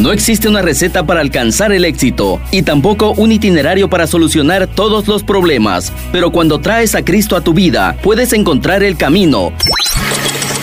[0.00, 5.06] No existe una receta para alcanzar el éxito y tampoco un itinerario para solucionar todos
[5.06, 9.52] los problemas, pero cuando traes a Cristo a tu vida, puedes encontrar el camino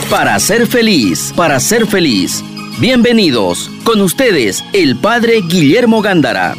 [0.09, 2.43] para ser feliz, para ser feliz.
[2.79, 6.55] Bienvenidos, con ustedes, el Padre Guillermo Gándara.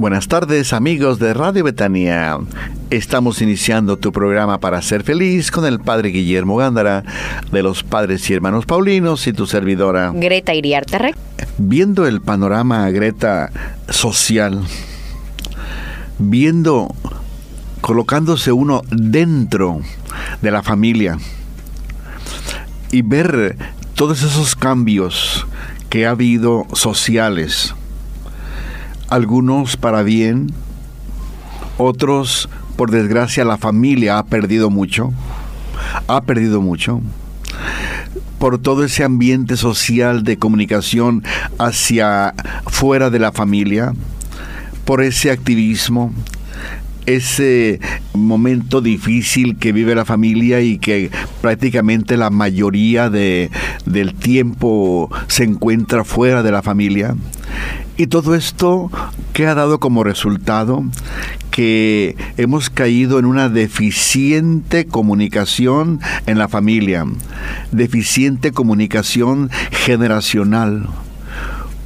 [0.00, 2.38] Buenas tardes amigos de Radio Betania.
[2.88, 7.04] Estamos iniciando tu programa para ser feliz con el Padre Guillermo Gándara
[7.52, 11.14] de los Padres y Hermanos Paulinos y tu servidora Greta Iriarte
[11.58, 13.50] Viendo el panorama, Greta,
[13.90, 14.62] social,
[16.18, 16.94] viendo,
[17.82, 19.82] colocándose uno dentro
[20.40, 21.18] de la familia
[22.90, 23.54] y ver
[23.92, 25.46] todos esos cambios
[25.90, 27.74] que ha habido sociales,
[29.10, 30.52] algunos para bien,
[31.76, 35.12] otros, por desgracia, la familia ha perdido mucho,
[36.06, 37.00] ha perdido mucho
[38.38, 41.22] por todo ese ambiente social de comunicación
[41.58, 42.32] hacia
[42.66, 43.92] fuera de la familia,
[44.86, 46.10] por ese activismo,
[47.04, 47.80] ese
[48.14, 51.10] momento difícil que vive la familia y que
[51.42, 53.50] prácticamente la mayoría de,
[53.84, 57.16] del tiempo se encuentra fuera de la familia.
[58.00, 58.90] Y todo esto
[59.34, 60.82] que ha dado como resultado
[61.50, 67.04] que hemos caído en una deficiente comunicación en la familia,
[67.72, 70.88] deficiente comunicación generacional.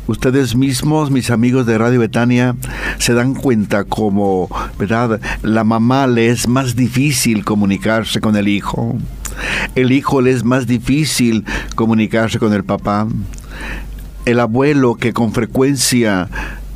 [0.07, 2.55] Ustedes mismos, mis amigos de Radio Betania,
[2.99, 5.21] se dan cuenta como, ¿verdad?
[5.43, 8.97] La mamá le es más difícil comunicarse con el hijo.
[9.75, 13.09] El hijo le es más difícil comunicarse con el papá.
[14.25, 16.29] El abuelo que con frecuencia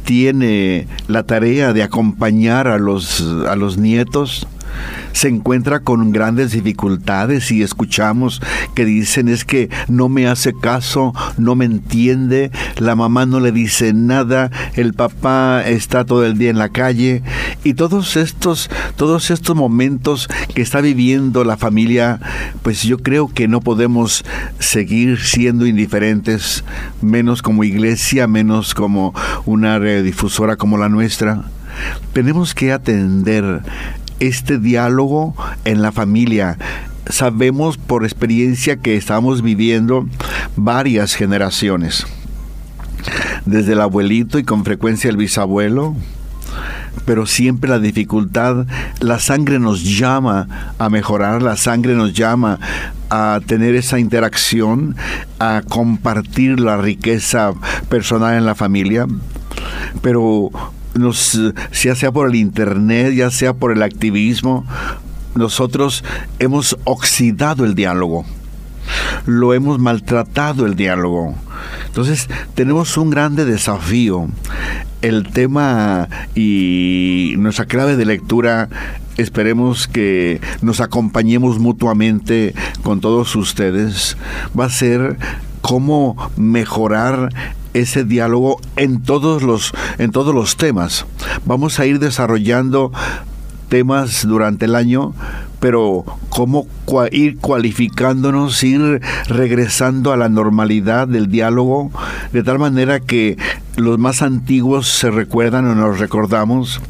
[0.04, 4.46] tiene la tarea de acompañar a los, a los nietos,
[5.12, 8.40] se encuentra con grandes dificultades y escuchamos
[8.74, 13.52] que dicen es que no me hace caso, no me entiende, la mamá no le
[13.52, 17.22] dice nada, el papá está todo el día en la calle
[17.64, 22.20] y todos estos todos estos momentos que está viviendo la familia,
[22.62, 24.24] pues yo creo que no podemos
[24.58, 26.64] seguir siendo indiferentes,
[27.00, 29.14] menos como iglesia, menos como
[29.46, 31.44] una radiodifusora como la nuestra.
[32.12, 33.62] Tenemos que atender
[34.20, 35.34] este diálogo
[35.64, 36.58] en la familia.
[37.08, 40.06] Sabemos por experiencia que estamos viviendo
[40.56, 42.06] varias generaciones,
[43.46, 45.96] desde el abuelito y con frecuencia el bisabuelo,
[47.06, 48.66] pero siempre la dificultad,
[49.00, 52.58] la sangre nos llama a mejorar, la sangre nos llama
[53.08, 54.94] a tener esa interacción,
[55.38, 57.52] a compartir la riqueza
[57.88, 59.06] personal en la familia,
[60.02, 60.50] pero
[60.98, 61.38] nos,
[61.82, 64.66] ya sea por el Internet, ya sea por el activismo,
[65.34, 66.04] nosotros
[66.38, 68.24] hemos oxidado el diálogo,
[69.26, 71.34] lo hemos maltratado el diálogo.
[71.86, 74.28] Entonces tenemos un grande desafío.
[75.00, 78.68] El tema y nuestra clave de lectura
[79.16, 84.16] esperemos que nos acompañemos mutuamente con todos ustedes.
[84.58, 85.16] Va a ser
[85.60, 87.28] cómo mejorar
[87.74, 91.06] ese diálogo en todos los en todos los temas.
[91.44, 92.92] Vamos a ir desarrollando
[93.68, 95.14] temas durante el año,
[95.60, 96.66] pero cómo
[97.12, 101.90] ir cualificándonos, ir regresando a la normalidad del diálogo,
[102.32, 103.36] de tal manera que
[103.78, 106.80] los más antiguos se recuerdan o nos recordamos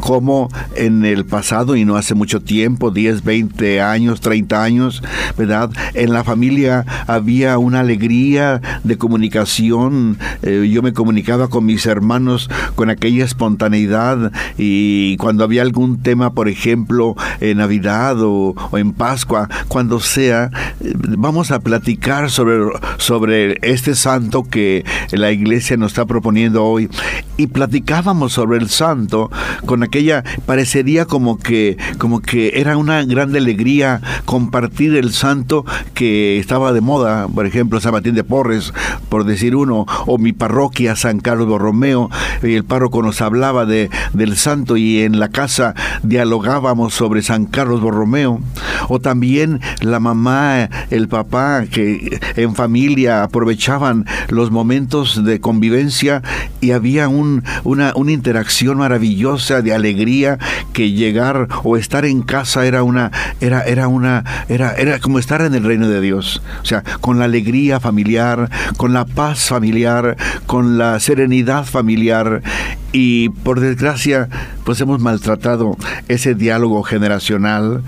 [0.00, 5.02] cómo en el pasado y no hace mucho tiempo, 10, 20 años, 30 años,
[5.36, 5.70] ¿verdad?
[5.94, 10.18] En la familia había una alegría de comunicación.
[10.42, 16.32] Eh, yo me comunicaba con mis hermanos con aquella espontaneidad y cuando había algún tema,
[16.32, 20.50] por ejemplo, en Navidad o, en Pascua, cuando sea,
[20.80, 26.88] vamos a platicar sobre, sobre este santo que la iglesia nos está proponiendo hoy.
[27.36, 29.30] Y platicábamos sobre el santo
[29.64, 36.38] con aquella, parecería como que, como que era una gran alegría compartir el santo que
[36.38, 38.72] estaba de moda, por ejemplo, San Martín de Porres,
[39.08, 42.10] por decir uno, o mi parroquia, San Carlos Borromeo,
[42.42, 47.46] y el párroco nos hablaba de, del santo y en la casa dialogábamos sobre San
[47.46, 48.40] Carlos Borromeo,
[48.88, 56.22] o también la mamá, el papá, que en familia aprovechaban los momentos de convivencia
[56.60, 60.38] y había un, una, una interacción maravillosa de alegría
[60.72, 63.10] que llegar o estar en casa era una
[63.40, 67.18] era era una era era como estar en el reino de Dios, o sea, con
[67.18, 70.16] la alegría familiar, con la paz familiar,
[70.46, 72.42] con la serenidad familiar.
[72.90, 74.28] Y por desgracia
[74.64, 75.76] pues hemos maltratado
[76.08, 77.82] ese diálogo generacional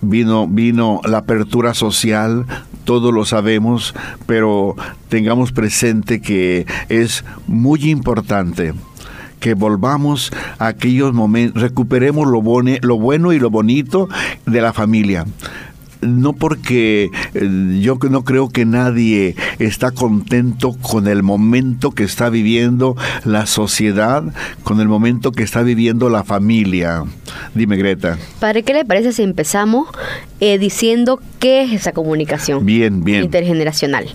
[0.00, 2.46] vino, vino la apertura social,
[2.84, 3.94] todos lo sabemos,
[4.26, 4.76] pero
[5.08, 8.74] tengamos presente que es muy importante
[9.38, 14.08] que volvamos a aquellos momentos, recuperemos lo, lo bueno y lo bonito
[14.46, 15.24] de la familia
[16.00, 22.30] no porque eh, yo no creo que nadie está contento con el momento que está
[22.30, 24.24] viviendo la sociedad,
[24.62, 27.04] con el momento que está viviendo la familia.
[27.54, 28.18] Dime, Greta.
[28.38, 29.88] Padre, ¿qué le parece si empezamos
[30.40, 32.64] eh, diciendo qué es esa comunicación?
[32.64, 33.24] Bien, bien.
[33.24, 34.06] Intergeneracional.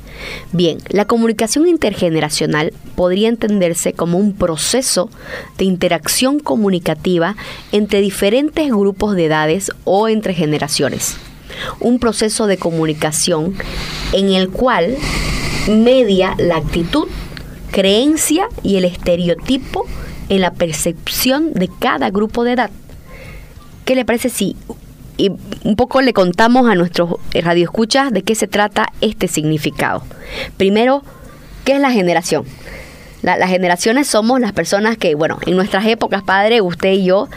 [0.52, 5.10] Bien, la comunicación intergeneracional podría entenderse como un proceso
[5.58, 7.36] de interacción comunicativa
[7.72, 11.18] entre diferentes grupos de edades o entre generaciones
[11.80, 13.56] un proceso de comunicación
[14.13, 14.96] en el cual
[15.68, 17.07] media la actitud,
[17.72, 19.86] creencia y el estereotipo
[20.30, 22.72] en la percepción de cada grupo de edad.
[23.86, 24.56] ¿Qué le parece si
[25.18, 25.31] y
[25.63, 30.04] un poco le contamos a nuestros radioescuchas de qué se trata este significado?
[30.58, 31.04] Primero,
[31.63, 32.46] ¿qué es la generación?
[33.22, 37.28] las generaciones somos las personas que, bueno, en nuestras épocas, padre, usted y yo,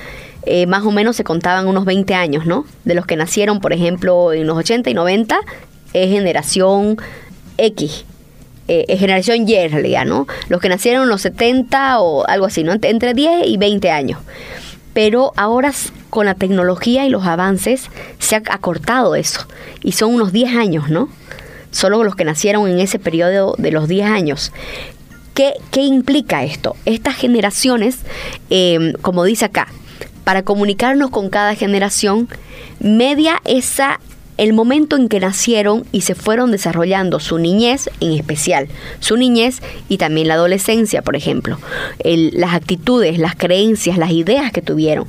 [0.44, 2.64] eh, más o menos se contaban unos 20 años, ¿no?
[2.84, 5.38] De los que nacieron, por ejemplo, en los 80 y 90,
[5.92, 6.96] es generación
[7.56, 8.04] X.
[8.68, 9.56] Eh, es generación Y
[10.04, 10.26] ¿no?
[10.48, 12.74] Los que nacieron en los 70 o algo así, ¿no?
[12.80, 14.20] Entre 10 y 20 años.
[14.92, 15.72] Pero ahora
[16.10, 17.88] con la tecnología y los avances
[18.18, 19.46] se ha acortado eso.
[19.82, 21.08] Y son unos 10 años, ¿no?
[21.70, 24.52] Solo los que nacieron en ese periodo de los 10 años.
[25.34, 26.76] ¿Qué, qué implica esto?
[26.84, 27.98] Estas generaciones,
[28.50, 29.68] eh, como dice acá,
[30.28, 32.28] para comunicarnos con cada generación,
[32.80, 33.98] media esa
[34.36, 38.68] el momento en que nacieron y se fueron desarrollando su niñez en especial,
[39.00, 41.58] su niñez y también la adolescencia, por ejemplo,
[42.04, 45.06] las actitudes, las creencias, las ideas que tuvieron.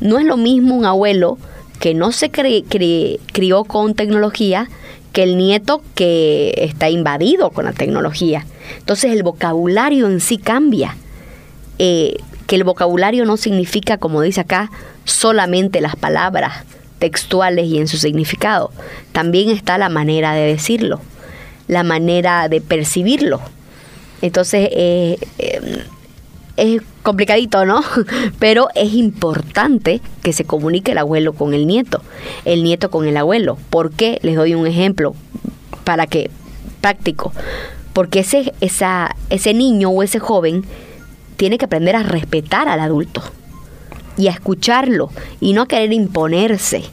[0.00, 1.38] No es lo mismo un abuelo
[1.78, 4.68] que no se crió con tecnología
[5.12, 8.44] que el nieto que está invadido con la tecnología.
[8.78, 10.96] Entonces el vocabulario en sí cambia.
[11.78, 12.16] Eh,
[12.46, 14.70] que el vocabulario no significa, como dice acá,
[15.04, 16.64] solamente las palabras
[16.98, 18.70] textuales y en su significado.
[19.12, 21.00] También está la manera de decirlo,
[21.68, 23.40] la manera de percibirlo.
[24.22, 25.84] Entonces, eh, eh,
[26.56, 27.82] es complicadito, ¿no?
[28.38, 32.02] Pero es importante que se comunique el abuelo con el nieto,
[32.44, 33.58] el nieto con el abuelo.
[33.70, 34.18] ¿Por qué?
[34.22, 35.14] Les doy un ejemplo
[35.84, 36.30] para que
[36.80, 37.32] práctico.
[37.92, 40.64] Porque ese, esa, ese niño o ese joven
[41.36, 43.22] tiene que aprender a respetar al adulto
[44.16, 45.10] y a escucharlo
[45.40, 46.84] y no a querer imponerse.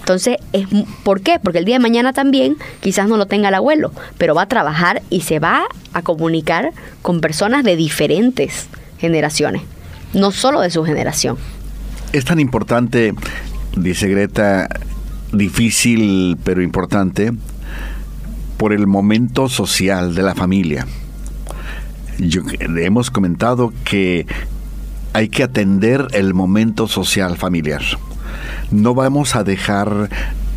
[0.00, 0.66] Entonces, es,
[1.04, 1.38] ¿por qué?
[1.38, 4.46] Porque el día de mañana también quizás no lo tenga el abuelo, pero va a
[4.46, 6.72] trabajar y se va a comunicar
[7.02, 8.68] con personas de diferentes
[8.98, 9.62] generaciones,
[10.12, 11.36] no solo de su generación.
[12.12, 13.14] Es tan importante,
[13.76, 14.68] dice Greta,
[15.32, 17.32] difícil pero importante,
[18.56, 20.86] por el momento social de la familia
[22.76, 24.26] hemos comentado que
[25.12, 27.82] hay que atender el momento social familiar.
[28.70, 30.08] No vamos a dejar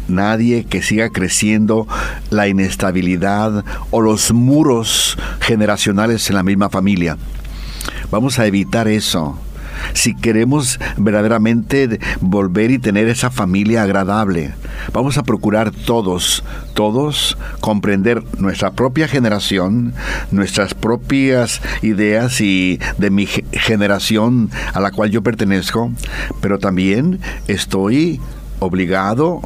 [0.07, 1.88] nadie que siga creciendo
[2.30, 7.18] la inestabilidad o los muros generacionales en la misma familia.
[8.12, 9.38] Vamos a evitar eso
[9.94, 14.53] si queremos verdaderamente volver y tener esa familia agradable.
[14.94, 16.44] Vamos a procurar todos,
[16.74, 19.93] todos comprender nuestra propia generación,
[20.31, 25.91] nuestras propias ideas y de mi generación a la cual yo pertenezco,
[26.41, 28.19] pero también estoy
[28.60, 29.41] obligado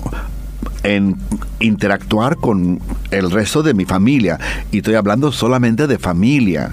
[0.88, 1.17] en
[1.60, 2.79] interactuar con
[3.12, 4.39] el resto de mi familia.
[4.72, 6.72] Y estoy hablando solamente de familia,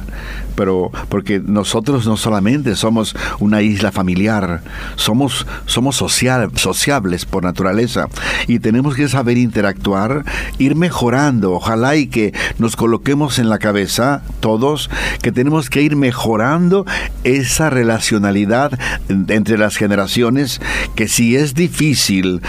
[0.55, 4.63] pero porque nosotros no solamente somos una isla familiar,
[4.95, 8.09] somos, somos social, sociables por naturaleza
[8.47, 10.25] y tenemos que saber interactuar,
[10.59, 11.53] ir mejorando.
[11.53, 14.91] Ojalá y que nos coloquemos en la cabeza todos
[15.23, 16.87] que tenemos que ir mejorando
[17.25, 18.79] esa relacionalidad
[19.09, 20.61] entre las generaciones,
[20.95, 22.41] que si es difícil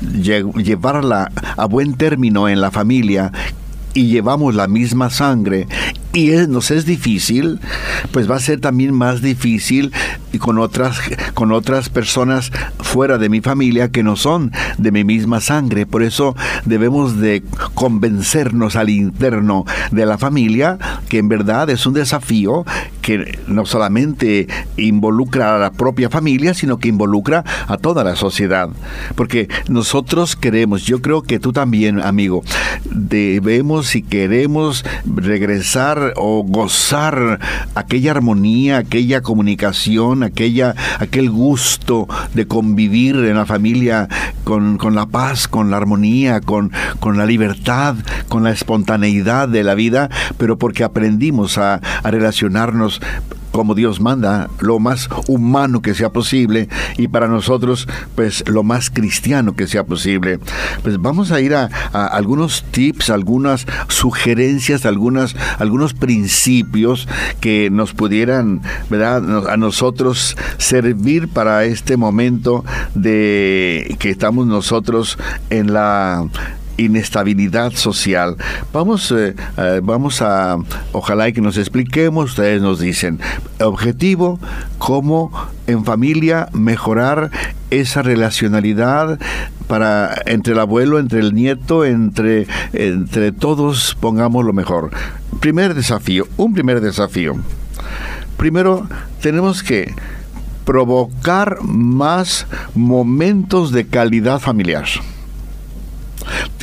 [0.00, 3.32] llevarla a buen término en la familia
[3.94, 5.66] y llevamos la misma sangre
[6.14, 7.58] y nos es difícil,
[8.12, 9.92] pues va a ser también más difícil
[10.38, 11.00] con otras,
[11.34, 15.86] con otras personas fuera de mi familia que no son de mi misma sangre.
[15.86, 17.42] Por eso debemos de
[17.74, 20.78] convencernos al interno de la familia
[21.08, 22.64] que en verdad es un desafío
[23.02, 28.70] que no solamente involucra a la propia familia, sino que involucra a toda la sociedad.
[29.14, 32.42] Porque nosotros queremos, yo creo que tú también, amigo,
[32.90, 37.40] debemos y queremos regresar o gozar
[37.74, 44.08] aquella armonía, aquella comunicación, aquella, aquel gusto de convivir en la familia
[44.44, 47.96] con, la paz, con la armonía, con, con la libertad,
[48.28, 53.00] con la espontaneidad de la vida, pero porque aprendimos a relacionarnos
[53.54, 56.68] como Dios manda, lo más humano que sea posible
[56.98, 60.40] y para nosotros pues lo más cristiano que sea posible.
[60.82, 67.06] Pues vamos a ir a, algunos tips, algunas sugerencias, algunas, algunos principios
[67.40, 69.48] que nos pudieran, ¿verdad?
[69.48, 72.64] A nosotros servir para este momento
[72.96, 75.16] de que estamos nosotros
[75.50, 76.26] en la
[76.76, 78.36] inestabilidad social.
[78.72, 80.58] Vamos, eh, eh, vamos a,
[80.92, 83.20] ojalá y que nos expliquemos, ustedes nos dicen,
[83.60, 84.38] objetivo,
[84.78, 85.32] cómo
[85.66, 87.30] en familia mejorar
[87.70, 89.18] esa relacionalidad
[89.66, 94.90] para entre el abuelo, entre el nieto, entre, entre todos pongamos lo mejor.
[95.40, 97.36] Primer desafío, un primer desafío.
[98.36, 98.86] Primero,
[99.20, 99.94] tenemos que
[100.64, 104.86] provocar más momentos de calidad familiar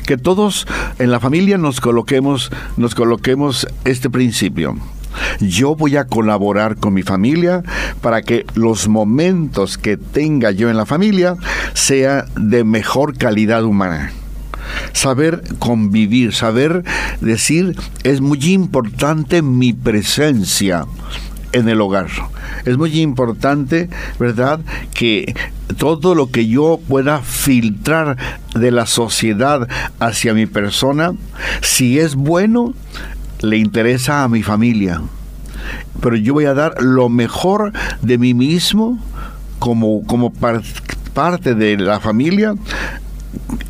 [0.06, 0.68] que todos
[1.00, 4.75] en la familia nos coloquemos, nos coloquemos este principio.
[5.39, 7.63] Yo voy a colaborar con mi familia
[8.01, 11.36] para que los momentos que tenga yo en la familia
[11.74, 14.12] sea de mejor calidad humana
[14.94, 16.84] saber convivir, saber
[17.20, 20.86] decir, es muy importante mi presencia
[21.51, 22.08] en el hogar.
[22.65, 23.89] Es muy importante,
[24.20, 24.60] ¿verdad?,
[24.93, 25.34] que
[25.77, 28.17] todo lo que yo pueda filtrar
[28.55, 29.67] de la sociedad
[30.00, 31.13] hacia mi persona,
[31.62, 32.74] si es bueno,
[33.41, 35.01] le interesa a mi familia.
[36.01, 39.00] Pero yo voy a dar lo mejor de mí mismo
[39.60, 40.34] como, como
[41.13, 42.55] parte de la familia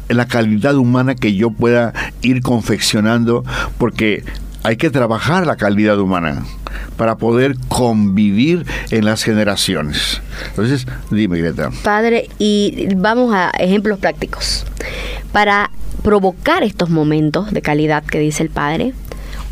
[0.10, 3.46] la calidad humana que yo pueda ir confeccionando,
[3.78, 4.24] porque
[4.64, 6.44] hay que trabajar la calidad humana
[6.98, 10.22] para poder convivir en las generaciones.
[10.50, 11.72] Entonces, dime, Greta.
[11.84, 14.66] Padre, y vamos a ejemplos prácticos.
[15.32, 15.72] Para
[16.04, 18.94] provocar estos momentos de calidad que dice el Padre,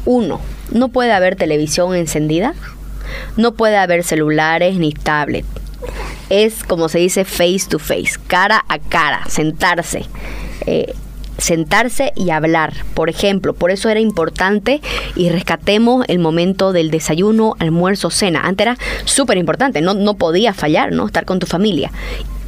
[0.06, 0.42] uno,
[0.72, 2.54] no puede haber televisión encendida,
[3.38, 5.46] no puede haber celulares ni tablet.
[6.30, 10.06] Es como se dice face to face, cara a cara, sentarse.
[10.66, 10.94] Eh,
[11.40, 12.74] sentarse y hablar.
[12.94, 14.82] Por ejemplo, por eso era importante
[15.16, 18.42] y rescatemos el momento del desayuno, almuerzo, cena.
[18.44, 21.06] Antes era súper importante, no, no podía fallar, ¿no?
[21.06, 21.92] Estar con tu familia.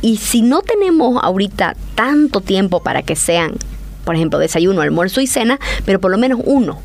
[0.01, 3.53] Y si no tenemos ahorita tanto tiempo para que sean,
[4.03, 6.79] por ejemplo, desayuno, almuerzo y cena, pero por lo menos uno,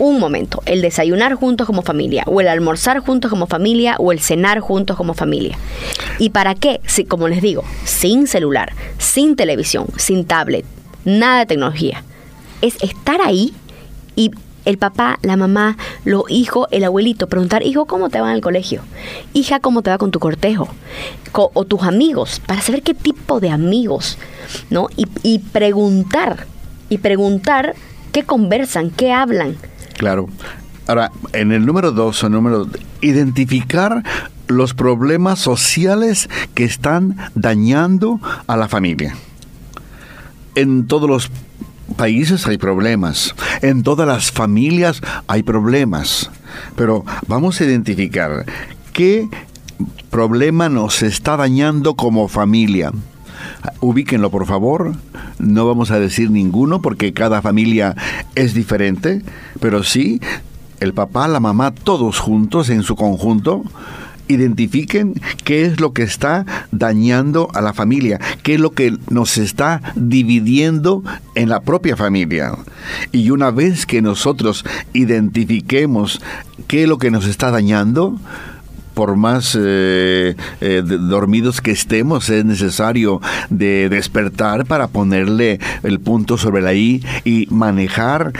[0.00, 4.20] un momento, el desayunar juntos como familia, o el almorzar juntos como familia, o el
[4.20, 5.58] cenar juntos como familia.
[6.18, 6.80] ¿Y para qué?
[6.86, 10.64] Si, como les digo, sin celular, sin televisión, sin tablet,
[11.04, 12.04] nada de tecnología.
[12.60, 13.54] Es estar ahí
[14.16, 14.30] y
[14.64, 18.42] el papá, la mamá, los hijos, el abuelito, preguntar, hijo, ¿cómo te va en el
[18.42, 18.82] colegio?
[19.32, 20.68] Hija, ¿cómo te va con tu cortejo?
[21.32, 24.18] o tus amigos, para saber qué tipo de amigos,
[24.68, 24.88] ¿no?
[24.96, 26.46] Y, preguntar,
[26.88, 27.76] y preguntar
[28.12, 29.56] qué conversan, qué hablan.
[29.96, 30.28] Claro.
[30.88, 32.66] Ahora, en el número dos, o número,
[33.00, 34.02] identificar
[34.48, 39.14] los problemas sociales que están dañando a la familia
[40.60, 41.30] en todos los
[41.96, 46.30] países hay problemas, en todas las familias hay problemas,
[46.76, 48.44] pero vamos a identificar
[48.92, 49.28] qué
[50.10, 52.92] problema nos está dañando como familia.
[53.80, 54.94] Ubíquenlo, por favor.
[55.38, 57.96] No vamos a decir ninguno porque cada familia
[58.34, 59.22] es diferente,
[59.60, 60.20] pero sí,
[60.80, 63.64] el papá, la mamá, todos juntos en su conjunto,
[64.30, 69.38] identifiquen qué es lo que está dañando a la familia, qué es lo que nos
[69.38, 71.02] está dividiendo
[71.34, 72.52] en la propia familia.
[73.12, 76.20] Y una vez que nosotros identifiquemos
[76.66, 78.18] qué es lo que nos está dañando,
[78.94, 86.36] por más eh, eh, dormidos que estemos, es necesario de despertar para ponerle el punto
[86.36, 88.32] sobre la I y manejar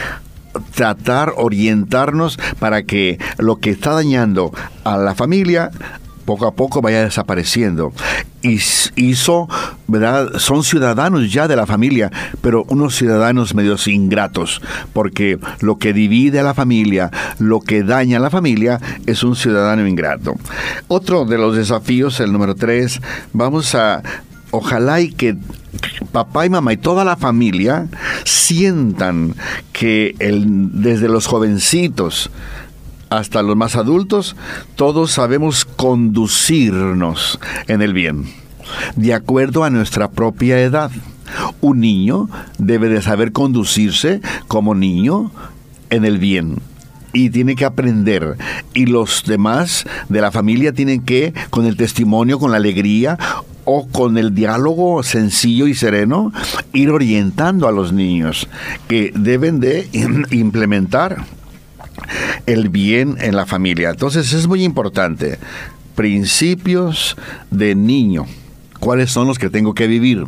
[0.75, 4.52] tratar, orientarnos para que lo que está dañando
[4.85, 5.71] a la familia
[6.30, 7.92] poco a poco vaya desapareciendo.
[8.40, 8.61] Y
[8.95, 9.49] hizo,
[9.88, 10.38] ¿verdad?
[10.38, 16.38] Son ciudadanos ya de la familia, pero unos ciudadanos medios ingratos, porque lo que divide
[16.38, 20.37] a la familia, lo que daña a la familia, es un ciudadano ingrato.
[20.87, 23.00] Otro de los desafíos, el número tres,
[23.33, 24.02] vamos a
[24.50, 25.37] ojalá y que
[26.12, 27.88] papá y mamá y toda la familia
[28.25, 29.35] sientan
[29.73, 32.30] que el, desde los jovencitos
[33.11, 34.37] hasta los más adultos,
[34.76, 38.26] todos sabemos conducirnos en el bien,
[38.95, 40.90] de acuerdo a nuestra propia edad.
[41.61, 42.28] Un niño
[42.59, 45.33] debe de saber conducirse como niño
[45.90, 46.57] en el bien
[47.12, 48.37] y tiene que aprender.
[48.75, 53.19] Y los demás de la familia tienen que, con el testimonio, con la alegría
[53.72, 56.32] o con el diálogo sencillo y sereno,
[56.72, 58.48] ir orientando a los niños
[58.88, 59.88] que deben de
[60.32, 61.24] implementar
[62.46, 63.90] el bien en la familia.
[63.90, 65.38] Entonces es muy importante.
[65.94, 67.16] Principios
[67.52, 68.26] de niño
[68.80, 70.25] cuáles son los que tengo que vivir.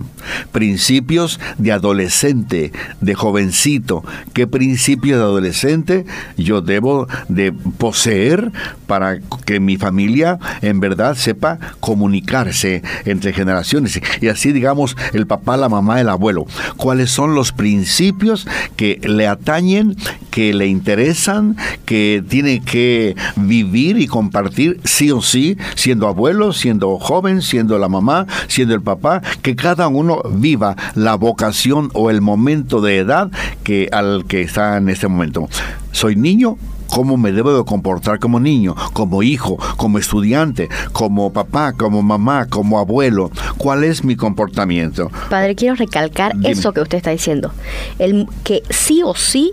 [0.52, 4.04] Principios de adolescente, de jovencito.
[4.32, 6.04] ¿Qué principios de adolescente
[6.36, 8.52] yo debo de poseer
[8.86, 14.00] para que mi familia en verdad sepa comunicarse entre generaciones?
[14.20, 16.46] Y así digamos el papá, la mamá, el abuelo.
[16.76, 19.96] ¿Cuáles son los principios que le atañen,
[20.30, 26.98] que le interesan, que tiene que vivir y compartir sí o sí, siendo abuelo, siendo
[26.98, 32.20] joven, siendo la mamá, siendo el papá, que cada uno viva la vocación o el
[32.20, 33.30] momento de edad
[33.64, 35.48] que al que está en este momento.
[35.92, 36.56] Soy niño,
[36.92, 42.46] cómo me debo de comportar como niño, como hijo, como estudiante, como papá, como mamá,
[42.46, 43.30] como abuelo.
[43.56, 45.10] ¿Cuál es mi comportamiento?
[45.30, 47.52] Padre, quiero recalcar eso que usted está diciendo.
[47.98, 49.52] El que sí o sí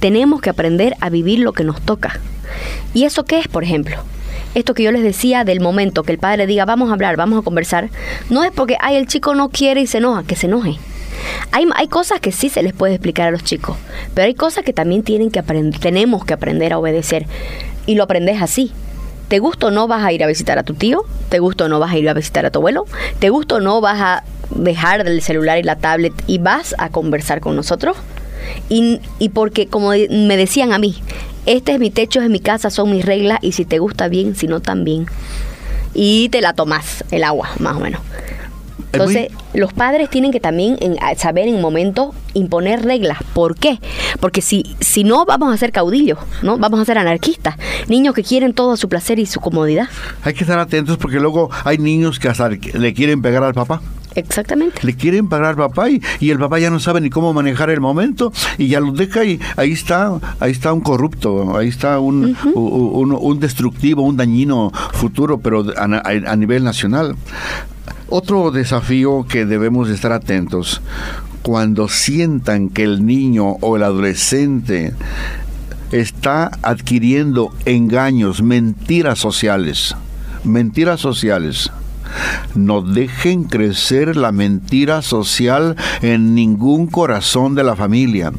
[0.00, 2.18] tenemos que aprender a vivir lo que nos toca.
[2.92, 3.96] ¿Y eso qué es, por ejemplo?
[4.54, 7.40] Esto que yo les decía del momento que el padre diga, vamos a hablar, vamos
[7.40, 7.90] a conversar,
[8.30, 10.76] no es porque, ay, el chico no quiere y se enoja, que se enoje.
[11.52, 13.76] Hay, hay cosas que sí se les puede explicar a los chicos,
[14.14, 15.42] pero hay cosas que también tienen que
[15.80, 17.26] tenemos que aprender a obedecer.
[17.86, 18.72] Y lo aprendes así.
[19.28, 21.04] ¿Te gusta o no vas a ir a visitar a tu tío?
[21.30, 22.84] ¿Te gusta o no vas a ir a visitar a tu abuelo?
[23.18, 26.90] ¿Te gusta o no vas a dejar del celular y la tablet y vas a
[26.90, 27.96] conversar con nosotros?
[28.68, 31.02] Y, y porque, como me decían a mí,
[31.46, 34.34] este es mi techo, es mi casa, son mis reglas y si te gusta bien,
[34.36, 35.06] si no también.
[35.94, 38.00] Y te la tomas, el agua, más o menos.
[38.92, 40.76] Entonces, los padres tienen que también
[41.16, 43.18] saber en momentos imponer reglas.
[43.32, 43.78] ¿Por qué?
[44.20, 46.58] Porque si, si no, vamos a ser caudillos, ¿no?
[46.58, 47.56] Vamos a ser anarquistas.
[47.88, 49.88] Niños que quieren todo a su placer y su comodidad.
[50.24, 53.80] Hay que estar atentos porque luego hay niños que hasta le quieren pegar al papá.
[54.14, 54.80] Exactamente.
[54.86, 57.80] Le quieren pagar al papá y, el papá ya no sabe ni cómo manejar el
[57.80, 62.36] momento y ya lo deja y ahí está, ahí está un corrupto, ahí está un,
[62.54, 67.16] un, destructivo, un dañino futuro, pero a, nivel nacional.
[68.08, 70.82] Otro desafío que debemos estar atentos
[71.42, 74.94] cuando sientan que el niño o el adolescente
[75.90, 79.94] está adquiriendo engaños, mentiras sociales,
[80.44, 81.70] mentiras sociales
[82.54, 88.32] no dejen crecer la mentira social en ningún corazón de la familia.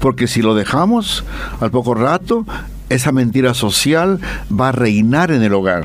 [0.00, 1.24] Porque si lo dejamos,
[1.60, 2.46] al poco rato,
[2.88, 5.84] esa mentira social va a reinar en el hogar.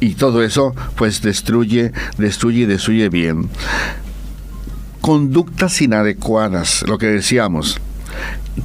[0.00, 3.48] Y todo eso pues destruye, destruye y destruye bien.
[5.00, 7.78] Conductas inadecuadas, lo que decíamos.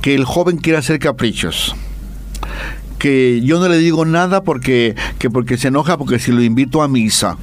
[0.01, 1.75] Que el joven quiera hacer caprichos
[2.99, 6.83] que yo no le digo nada porque, que porque se enoja porque si lo invito
[6.83, 7.37] a misa.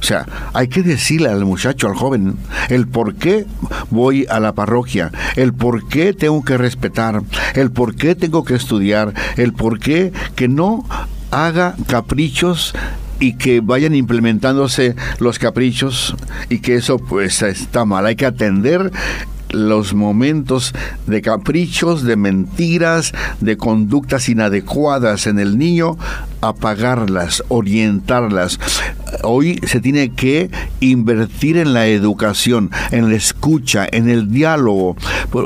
[0.00, 2.36] O sea, hay que decirle al muchacho, al joven,
[2.68, 3.46] el por qué
[3.90, 7.22] voy a la parroquia, el por qué tengo que respetar,
[7.54, 10.84] el por qué tengo que estudiar, el por qué que no
[11.30, 12.74] haga caprichos
[13.18, 16.14] y que vayan implementándose los caprichos
[16.48, 18.06] y que eso pues está mal.
[18.06, 18.92] Hay que atender
[19.50, 20.74] los momentos
[21.06, 25.96] de caprichos, de mentiras, de conductas inadecuadas en el niño,
[26.40, 28.58] apagarlas, orientarlas.
[29.22, 34.96] Hoy se tiene que invertir en la educación, en la escucha, en el diálogo,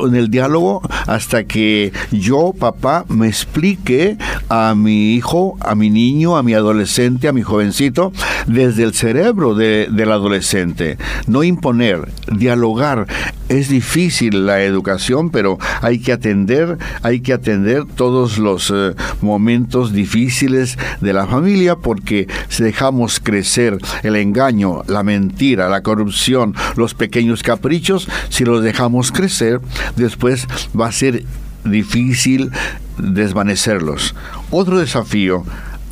[0.07, 4.17] en el diálogo hasta que yo, papá, me explique
[4.49, 8.13] a mi hijo, a mi niño, a mi adolescente, a mi jovencito,
[8.47, 10.97] desde el cerebro del adolescente.
[11.27, 13.07] No imponer, dialogar.
[13.49, 19.93] Es difícil la educación, pero hay que atender, hay que atender todos los eh, momentos
[19.93, 22.29] difíciles de la familia porque
[22.61, 29.61] dejamos crecer el engaño, la mentira, la corrupción, los pequeños caprichos, si los dejamos crecer,
[29.97, 30.47] después
[30.79, 31.25] va a ser
[31.65, 32.51] difícil
[32.99, 34.15] desvanecerlos.
[34.51, 35.45] Otro desafío,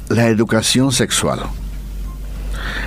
[0.09, 1.40] la educación sexual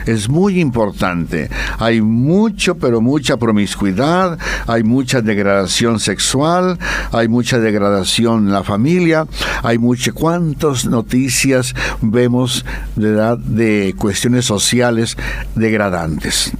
[0.05, 1.49] es muy importante.
[1.79, 4.37] Hay mucho, pero mucha promiscuidad,
[4.67, 6.77] hay mucha degradación sexual,
[7.11, 9.27] hay mucha degradación en la familia,
[9.63, 15.17] hay muchas, cuántas noticias vemos de, de cuestiones sociales
[15.55, 16.51] degradantes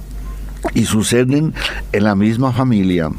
[0.74, 1.54] y suceden
[1.92, 3.10] en la misma familia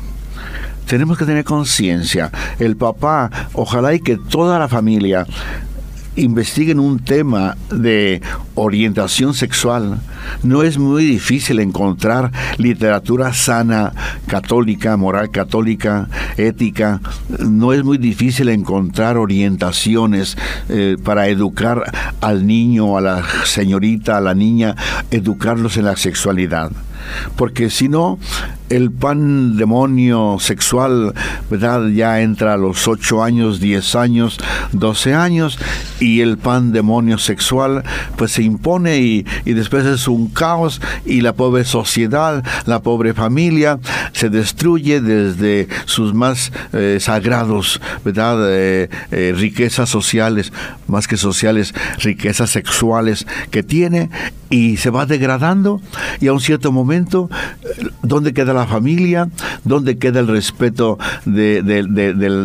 [0.85, 2.29] tenemos que tener conciencia.
[2.59, 5.25] El papá, ojalá y que toda la familia
[6.15, 8.21] investiguen un tema de
[8.55, 9.99] orientación sexual,
[10.43, 13.93] no es muy difícil encontrar literatura sana,
[14.27, 17.01] católica, moral católica, ética.
[17.39, 20.37] No es muy difícil encontrar orientaciones
[20.69, 24.75] eh, para educar al niño, a la señorita, a la niña,
[25.11, 26.71] educarlos en la sexualidad
[27.35, 28.19] porque si no,
[28.73, 31.13] el pan demonio sexual,
[31.49, 31.87] ¿verdad?
[31.89, 34.39] Ya entra a los 8 años, 10 años,
[34.71, 35.59] 12 años,
[35.99, 37.83] y el pan demonio sexual,
[38.17, 43.79] pues se impone y, después es un caos, y la pobre sociedad, la pobre familia,
[44.13, 48.37] se destruye desde sus más eh, sagrados, ¿verdad?
[48.49, 50.51] Eh, eh, riquezas sociales,
[50.87, 54.09] más que sociales, riquezas sexuales que tiene,
[54.49, 55.81] y se va degradando,
[56.19, 56.92] y a un cierto momento,
[58.01, 59.29] ¿dónde queda la familia?
[59.63, 61.61] ¿Dónde queda el respeto de,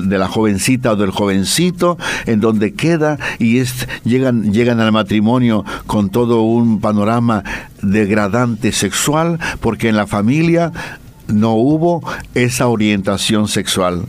[0.08, 1.98] la jovencita o del jovencito?
[2.26, 3.18] ¿En dónde queda?
[3.38, 3.62] Y
[4.04, 7.44] llegan, llegan al matrimonio con todo un panorama
[7.82, 10.72] degradante sexual, porque en la familia
[11.28, 12.02] no hubo
[12.34, 14.06] esa orientación sexual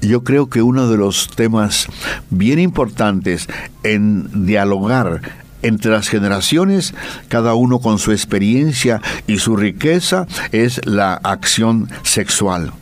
[0.00, 1.86] yo creo que uno de los temas
[2.30, 3.48] bien importantes
[3.82, 5.20] en dialogar
[5.62, 6.94] entre las generaciones,
[7.28, 12.72] cada uno con su experiencia y su riqueza, es la acción sexual.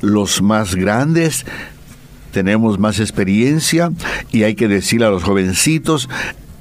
[0.00, 1.44] Los más grandes
[2.32, 3.92] tenemos más experiencia
[4.30, 6.08] y hay que decirle a los jovencitos,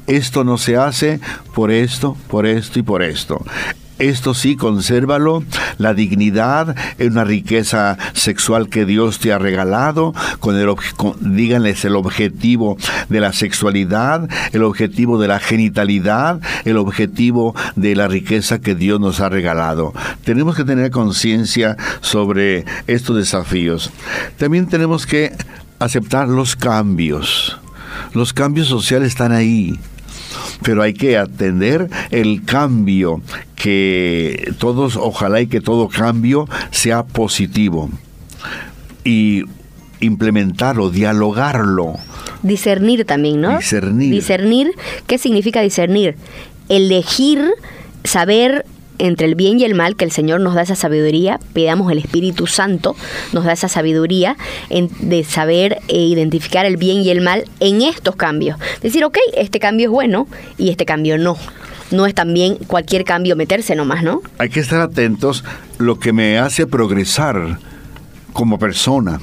[0.07, 1.19] esto no se hace
[1.55, 3.43] por esto, por esto y por esto.
[4.01, 5.43] Esto sí, consérvalo.
[5.77, 10.15] La dignidad es una riqueza sexual que Dios te ha regalado.
[10.39, 10.73] Con el,
[11.19, 12.77] díganles el objetivo
[13.09, 18.99] de la sexualidad, el objetivo de la genitalidad, el objetivo de la riqueza que Dios
[18.99, 19.93] nos ha regalado.
[20.23, 23.91] Tenemos que tener conciencia sobre estos desafíos.
[24.37, 25.31] También tenemos que
[25.77, 27.59] aceptar los cambios.
[28.15, 29.79] Los cambios sociales están ahí
[30.63, 33.21] pero hay que atender el cambio,
[33.55, 37.89] que todos, ojalá y que todo cambio sea positivo.
[39.03, 39.43] Y
[39.99, 41.95] implementarlo, dialogarlo.
[42.43, 43.57] Discernir también, ¿no?
[43.57, 44.11] Discernir.
[44.11, 44.71] Discernir,
[45.07, 46.15] ¿qué significa discernir?
[46.69, 47.51] Elegir,
[48.03, 48.65] saber
[49.01, 51.97] entre el bien y el mal, que el Señor nos da esa sabiduría, pidamos el
[51.97, 52.95] Espíritu Santo,
[53.33, 54.37] nos da esa sabiduría
[54.69, 58.57] de saber e identificar el bien y el mal en estos cambios.
[58.81, 61.37] Decir, ok, este cambio es bueno y este cambio no.
[61.89, 64.21] No es también cualquier cambio meterse nomás, ¿no?
[64.37, 65.43] Hay que estar atentos
[65.77, 67.59] lo que me hace progresar
[68.31, 69.19] como persona,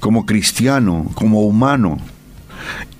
[0.00, 1.98] como cristiano, como humano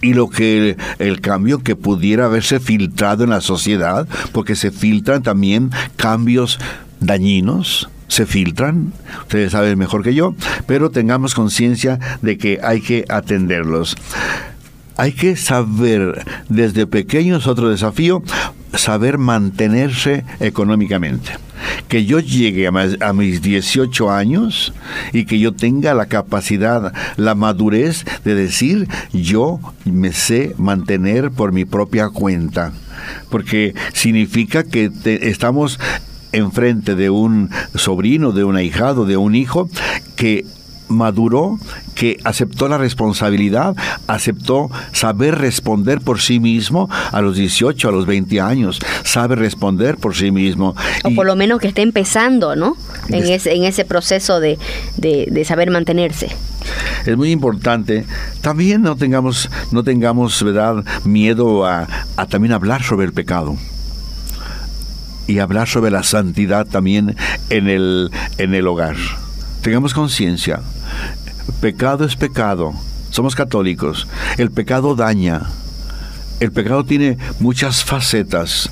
[0.00, 5.22] y lo que el cambio que pudiera haberse filtrado en la sociedad, porque se filtran
[5.22, 6.58] también cambios
[7.00, 10.34] dañinos, se filtran, ustedes saben mejor que yo,
[10.66, 13.96] pero tengamos conciencia de que hay que atenderlos.
[14.98, 18.22] Hay que saber, desde pequeños, otro desafío,
[18.74, 21.32] saber mantenerse económicamente
[21.88, 24.72] que yo llegue a, mis 18 años
[25.12, 31.52] y que yo tenga la capacidad, la madurez de decir, yo me sé mantener por
[31.52, 32.72] mi propia cuenta.
[33.30, 35.78] Porque significa que estamos
[36.32, 39.68] enfrente de un sobrino, de un ahijado, de un hijo
[40.16, 40.46] que
[40.88, 41.58] maduró,
[41.94, 43.74] que aceptó la responsabilidad,
[44.06, 49.96] aceptó saber responder por sí mismo a los 18, a los 20 años, sabe responder
[49.96, 50.74] por sí mismo.
[51.04, 52.76] O por lo menos que esté empezando, ¿no?
[53.08, 54.58] En, ese, en ese proceso de,
[55.44, 56.30] saber mantenerse.
[57.04, 58.04] Es muy importante.
[58.40, 60.84] También no tengamos, no tengamos ¿verdad?
[61.04, 63.56] miedo a, a también hablar sobre el pecado
[65.26, 67.16] y hablar sobre la santidad también
[67.50, 68.96] en el, en el hogar.
[69.62, 70.60] Tengamos conciencia.
[71.60, 72.72] Pecado es pecado.
[73.10, 74.08] Somos católicos.
[74.36, 75.42] El pecado daña.
[76.40, 78.70] El pecado tiene muchas facetas.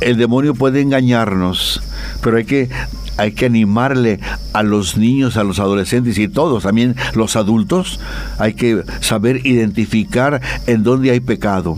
[0.00, 1.82] El demonio puede engañarnos,
[2.22, 2.70] pero hay que
[3.16, 4.18] hay que animarle
[4.54, 8.00] a los niños, a los adolescentes y todos, también los adultos,
[8.38, 11.76] hay que saber identificar en dónde hay pecado.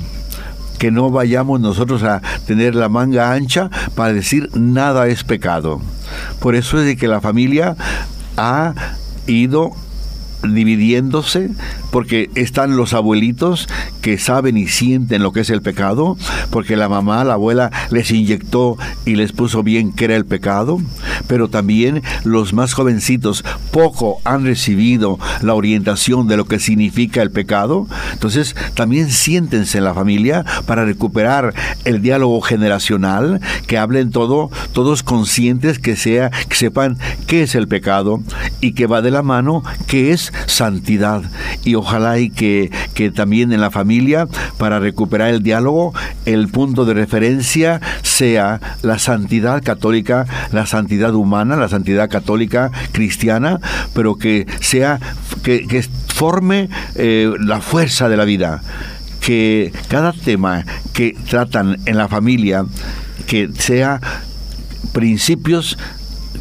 [0.78, 5.80] Que no vayamos nosotros a tener la manga ancha para decir nada es pecado.
[6.40, 7.76] Por eso es de que la familia
[8.36, 8.74] ha
[9.26, 9.72] ido
[10.42, 11.50] dividiéndose
[11.90, 13.68] porque están los abuelitos
[14.02, 16.16] que saben y sienten lo que es el pecado,
[16.50, 20.80] porque la mamá, la abuela les inyectó y les puso bien que era el pecado,
[21.26, 27.30] pero también los más jovencitos poco han recibido la orientación de lo que significa el
[27.30, 34.50] pecado, entonces también siéntense en la familia para recuperar el diálogo generacional, que hablen todo,
[34.72, 38.22] todos conscientes que sea que sepan qué es el pecado
[38.60, 41.22] y que va de la mano qué es santidad.
[41.64, 45.92] Y ojalá y que, que también en la familia, para recuperar el diálogo,
[46.24, 53.60] el punto de referencia sea la santidad católica, la santidad humana, la santidad católica cristiana,
[53.94, 55.00] pero que sea,
[55.42, 58.62] que, que forme eh, la fuerza de la vida
[59.20, 62.64] que cada tema que tratan en la familia
[63.26, 64.00] que sea
[64.92, 65.76] principios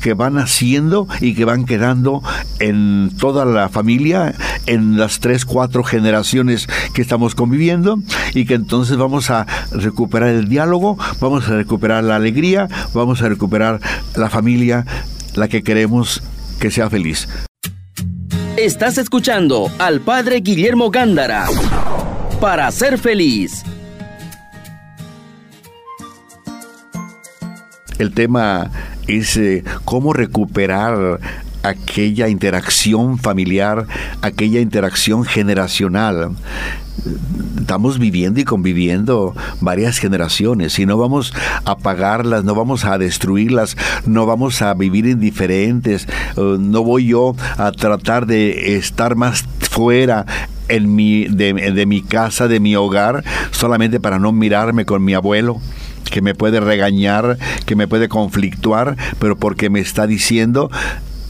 [0.06, 2.22] que van haciendo y que van quedando
[2.60, 4.36] en toda la familia,
[4.68, 7.98] en las tres, cuatro generaciones que estamos conviviendo
[8.36, 13.30] y que entonces vamos a recuperar el diálogo, vamos a recuperar la alegría, vamos a
[13.30, 13.80] recuperar
[14.15, 14.86] la familia,
[15.34, 16.22] la que queremos
[16.60, 17.28] que sea feliz.
[18.58, 21.48] Estás escuchando al Padre Guillermo Gándara
[22.39, 23.63] para ser feliz.
[27.98, 28.70] El tema
[29.08, 31.20] es eh, cómo recuperar
[31.63, 33.88] aquella interacción familiar,
[34.22, 36.32] aquella interacción generacional.
[37.60, 41.34] Estamos viviendo y conviviendo varias generaciones y no vamos
[41.65, 46.08] a apagarlas, no vamos a destruirlas, no vamos a vivir indiferentes.
[46.38, 50.26] Uh, no voy yo a tratar de estar más fuera
[50.68, 55.62] en mi, de mi casa, de mi hogar, solamente para no mirarme con mi abuelo
[56.10, 60.70] que me puede regañar, que me puede conflictuar, pero porque me está diciendo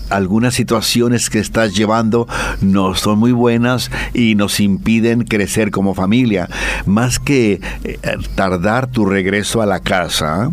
[0.10, 2.28] algunas situaciones que estás llevando
[2.62, 6.48] no son muy buenas y nos impiden crecer como familia.
[6.86, 7.98] Más que eh,
[8.36, 10.52] tardar tu regreso a la casa,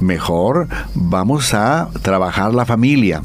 [0.00, 3.22] mejor vamos a trabajar la familia.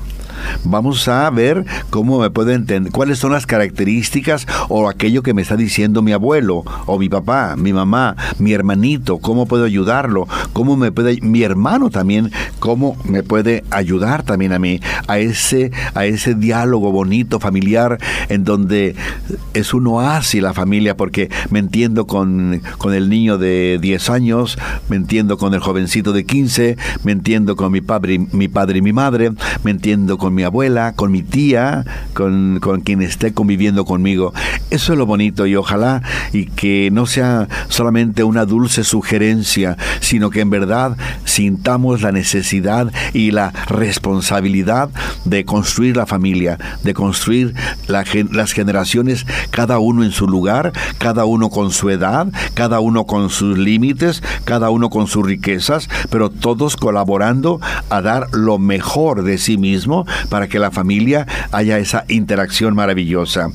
[0.63, 5.41] Vamos a ver cómo me puedo entender, cuáles son las características o aquello que me
[5.41, 10.77] está diciendo mi abuelo o mi papá, mi mamá, mi hermanito, cómo puedo ayudarlo, cómo
[10.77, 16.05] me puede, mi hermano también, cómo me puede ayudar también a mí, a ese, a
[16.05, 17.97] ese diálogo bonito, familiar,
[18.29, 18.95] en donde
[19.53, 24.57] es un oasis la familia, porque me entiendo con, con el niño de 10 años,
[24.89, 28.81] me entiendo con el jovencito de 15, me entiendo con mi padre, mi padre y
[28.81, 29.31] mi madre,
[29.63, 34.33] me entiendo con mi abuela, con mi tía, con, con, quien esté conviviendo conmigo.
[34.69, 40.29] Eso es lo bonito y ojalá y que no sea solamente una dulce sugerencia, sino
[40.29, 44.89] que en verdad sintamos la necesidad y la responsabilidad
[45.25, 47.53] de construir la familia, de construir
[47.87, 53.05] la, las generaciones, cada uno en su lugar, cada uno con su edad, cada uno
[53.05, 57.59] con sus límites, cada uno con sus riquezas, pero todos colaborando
[57.89, 63.49] a dar lo mejor de sí mismo para que la familia haya esa interacción maravillosa.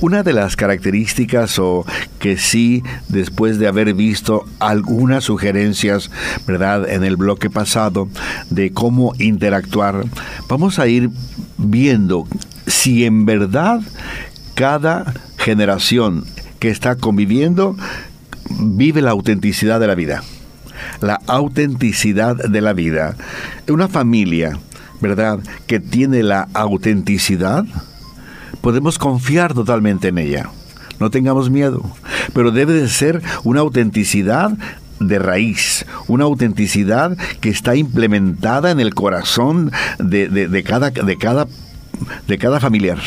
[0.00, 1.84] Una de las características o
[2.18, 6.10] que sí, después de haber visto algunas sugerencias,
[6.46, 8.08] ¿verdad?, en el bloque pasado
[8.50, 10.04] de cómo interactuar,
[10.48, 11.10] vamos a ir
[11.58, 12.26] viendo
[12.66, 13.80] si en verdad
[14.54, 16.24] cada generación
[16.58, 17.76] que está conviviendo
[18.58, 20.22] vive la autenticidad de la vida.
[21.00, 23.16] La autenticidad de la vida.
[23.68, 24.58] Una familia
[25.00, 27.64] ¿verdad?, que tiene la autenticidad,
[28.60, 30.50] podemos confiar totalmente en ella.
[30.98, 31.82] No tengamos miedo,
[32.32, 34.52] pero debe de ser una autenticidad
[34.98, 41.46] de raíz, una autenticidad que está implementada en el corazón de, cada, de, cada,
[42.26, 42.98] de cada familiar.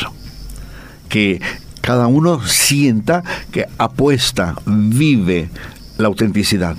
[1.08, 1.40] Que
[1.80, 5.50] cada uno sienta que apuesta, vive
[5.98, 6.76] la autenticidad,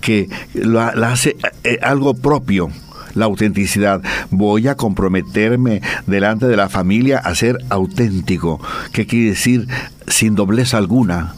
[0.00, 2.70] que la hace eh, algo propio
[3.14, 4.02] la autenticidad.
[4.30, 8.60] Voy a comprometerme delante de la familia a ser auténtico.
[8.92, 9.66] ¿Qué quiere decir?
[10.06, 11.34] Sin doblez alguna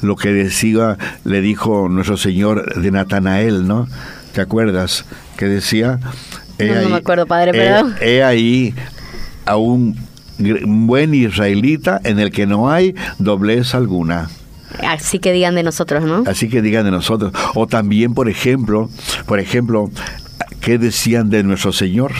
[0.00, 3.88] lo que decía, le dijo nuestro Señor de Natanael, ¿no?
[4.32, 5.04] ¿Te acuerdas?
[5.36, 5.98] Que decía...
[6.58, 7.92] no, me acuerdo, padre, pero...
[8.00, 8.74] He, ahí
[9.44, 9.96] a un
[10.38, 14.30] buen israelita en el que no hay doblez alguna.
[14.86, 16.24] Así que digan de nosotros, ¿no?
[16.26, 17.32] Así que digan de nosotros.
[17.54, 18.88] O también, por ejemplo,
[19.26, 19.90] por ejemplo,
[20.62, 22.12] qué decían de nuestro Señor,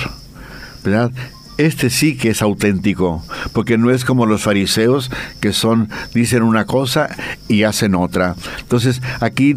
[0.85, 1.11] ¿verdad?
[1.59, 6.65] Este sí que es auténtico, porque no es como los fariseos que son dicen una
[6.67, 7.09] cosa
[7.47, 8.35] y hacen otra.
[8.61, 9.57] Entonces, aquí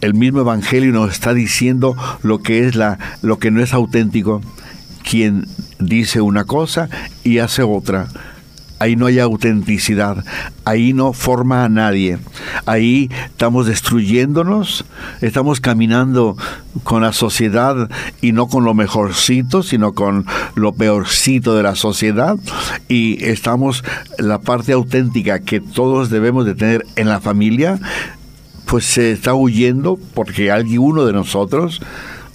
[0.00, 4.42] el mismo evangelio nos está diciendo lo que es la lo que no es auténtico,
[5.08, 5.46] quien
[5.78, 6.88] dice una cosa
[7.24, 8.08] y hace otra
[8.78, 10.24] ahí no hay autenticidad,
[10.64, 12.18] ahí no forma a nadie,
[12.66, 14.84] ahí estamos destruyéndonos,
[15.20, 16.36] estamos caminando
[16.84, 22.36] con la sociedad y no con lo mejorcito, sino con lo peorcito de la sociedad.
[22.88, 23.84] Y estamos
[24.18, 27.78] la parte auténtica que todos debemos de tener en la familia,
[28.66, 31.80] pues se está huyendo porque alguien, uno de nosotros,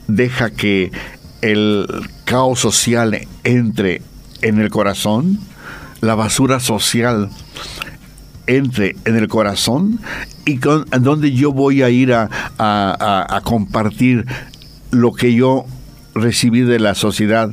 [0.07, 0.91] deja que
[1.41, 1.87] el
[2.25, 4.01] caos social entre
[4.41, 5.39] en el corazón,
[6.03, 7.29] la basura social
[8.45, 10.01] entre en el corazón
[10.45, 14.25] y con, donde yo voy a ir a, a, compartir
[14.91, 15.65] lo que yo
[16.13, 17.49] recibí de la sociedad,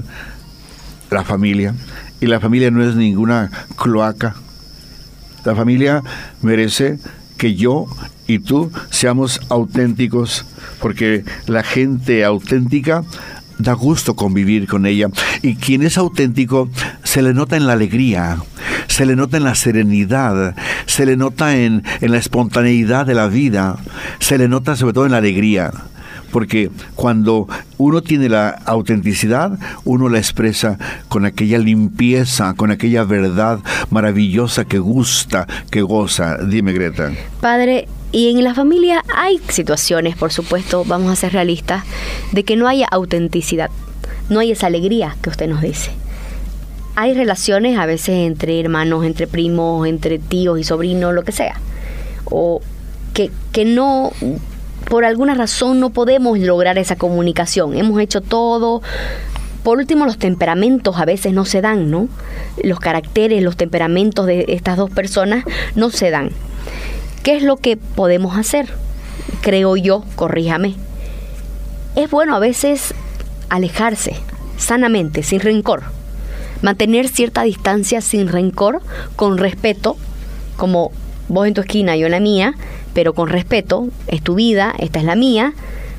[1.13, 1.77] la familia.
[2.21, 4.35] Y la familia no es ninguna cloaca.
[5.45, 6.03] La familia
[6.43, 6.99] merece
[7.39, 7.87] que yo
[8.27, 10.45] y tú seamos auténticos,
[10.81, 13.05] porque la gente auténtica
[13.61, 15.09] da gusto convivir con ella.
[15.43, 16.69] Y quien es auténtico
[17.03, 18.39] se le nota en la alegría,
[18.89, 20.55] se le nota en la serenidad,
[20.87, 23.77] se le nota en, en la espontaneidad de la vida,
[24.19, 25.73] se le nota sobre todo en la alegría
[26.31, 33.61] porque cuando uno tiene la autenticidad, uno la expresa con aquella limpieza, con aquella verdad
[33.91, 36.39] maravillosa que gusta, que goza.
[36.39, 37.11] Dime, Greta.
[37.41, 41.85] Padre, y en la familia hay situaciones, por supuesto, vamos a ser realistas,
[42.33, 43.71] de que no haya autenticidad,
[44.29, 45.93] no hay esa alegría que usted nos dice.
[46.97, 51.61] Hay relaciones a veces entre hermanos, entre primos, entre tíos y sobrinos, lo que sea.
[52.25, 52.61] O
[53.15, 54.13] que, que no,
[54.89, 57.77] por alguna razón no podemos lograr esa comunicación.
[57.77, 58.83] Hemos hecho todo.
[59.63, 62.09] Por último, los temperamentos a veces no se dan, ¿no?
[62.63, 65.45] Los caracteres, los temperamentos de estas dos personas
[65.77, 66.33] no se dan.
[67.23, 68.71] ¿Qué es lo que podemos hacer?
[69.43, 70.75] Creo yo, corríjame.
[71.95, 72.95] Es bueno a veces
[73.51, 74.15] alejarse
[74.57, 75.83] sanamente, sin rencor.
[76.63, 78.81] Mantener cierta distancia sin rencor,
[79.17, 79.99] con respeto,
[80.57, 80.93] como
[81.29, 82.55] vos en tu esquina, yo en la mía,
[82.95, 85.53] pero con respeto, es tu vida, esta es la mía,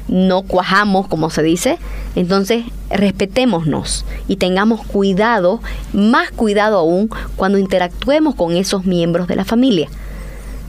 [0.07, 1.77] no cuajamos, como se dice,
[2.15, 5.61] entonces respetémonos y tengamos cuidado,
[5.93, 9.87] más cuidado aún, cuando interactuemos con esos miembros de la familia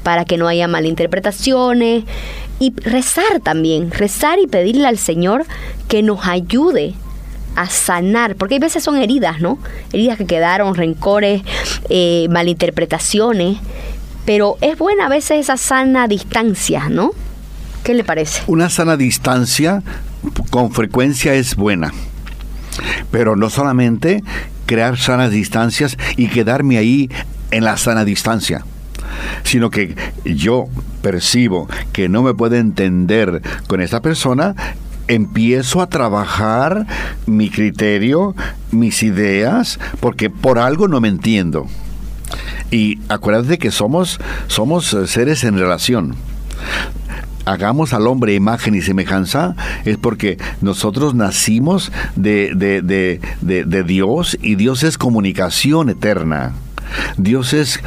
[0.03, 2.05] para que no haya malinterpretaciones
[2.59, 5.45] y rezar también, rezar y pedirle al Señor
[5.89, 6.95] que nos ayude
[7.57, 9.59] a sanar, porque hay veces son heridas, ¿no?
[9.93, 11.43] Heridas que quedaron, rencores,
[11.89, 13.59] eh, malinterpretaciones,
[14.25, 17.11] pero es buena a veces esa sana distancia, ¿no?
[17.85, 18.43] ¿Qué le parece?
[18.47, 19.83] Una sana distancia
[20.51, 21.93] con frecuencia es buena,
[23.11, 24.23] pero no solamente
[24.67, 27.11] crear sanas distancias y quedarme ahí
[27.51, 28.65] en la sana distancia
[29.43, 30.67] sino que yo
[31.03, 34.55] percibo que no me puede entender con esta persona,
[35.09, 36.87] empiezo a trabajar
[37.27, 38.35] mi criterio,
[38.71, 41.67] mis ideas, porque por algo no me entiendo.
[42.71, 46.17] Y acuérdate que somos, somos seres en relación
[47.45, 54.55] hagamos al hombre imagen y semejanza es porque nosotros nacimos de, de, de, Dios y
[54.55, 56.53] Dios es comunicación eterna.
[57.17, 57.81] Dios es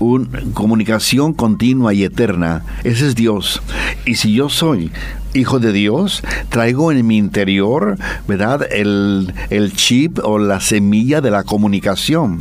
[0.00, 2.64] una comunicación continua y eterna.
[2.82, 3.62] Ese es Dios.
[4.04, 4.90] Y si yo soy
[5.34, 8.66] hijo de Dios, traigo en mi interior, ¿verdad?
[8.72, 12.40] El, el, chip o la semilla de la comunicación.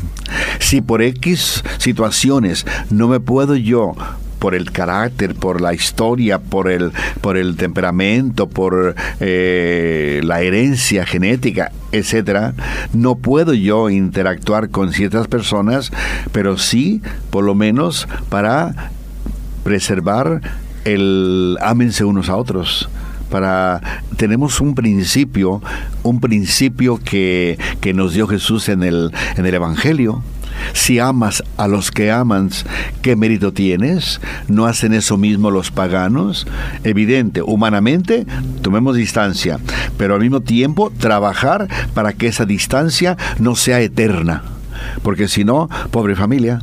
[0.60, 3.94] Si por X situaciones no me puedo yo
[4.40, 11.06] por el carácter, por la historia, por el, por el temperamento, por eh, la herencia
[11.06, 12.54] genética, etcétera,
[12.94, 15.92] no puedo yo interactuar con ciertas personas,
[16.32, 18.92] pero sí, por lo menos, para
[19.64, 20.42] preservar
[20.86, 22.90] el ámense unos a otros.
[23.30, 23.82] Para
[24.18, 25.62] tenemos un principio,
[26.02, 30.24] un principio que, que nos dio Jesús en el, en el Evangelio,
[30.74, 32.50] si amas a los que aman,
[33.02, 34.22] ¿qué mérito tienes?
[34.48, 36.48] ¿No hacen eso mismo los paganos?
[36.84, 38.26] Evidente, humanamente,
[38.62, 39.60] tomemos distancia,
[39.98, 44.44] pero al mismo tiempo trabajar para que esa distancia no sea eterna.
[45.04, 46.60] Porque si no, pobre familia,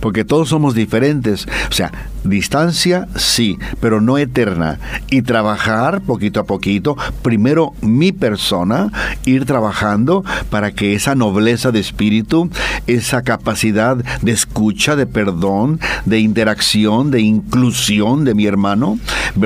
[0.00, 1.46] porque todos somos diferentes.
[1.68, 1.92] O sea,
[2.24, 4.78] distancia sí, pero no eterna.
[5.10, 8.90] Y trabajar poquito a poquito, primero mi persona,
[9.24, 12.50] ir trabajando para que esa nobleza de espíritu,
[12.86, 18.98] esa capacidad de escucha, de perdón, de interacción, de inclusión de mi hermano,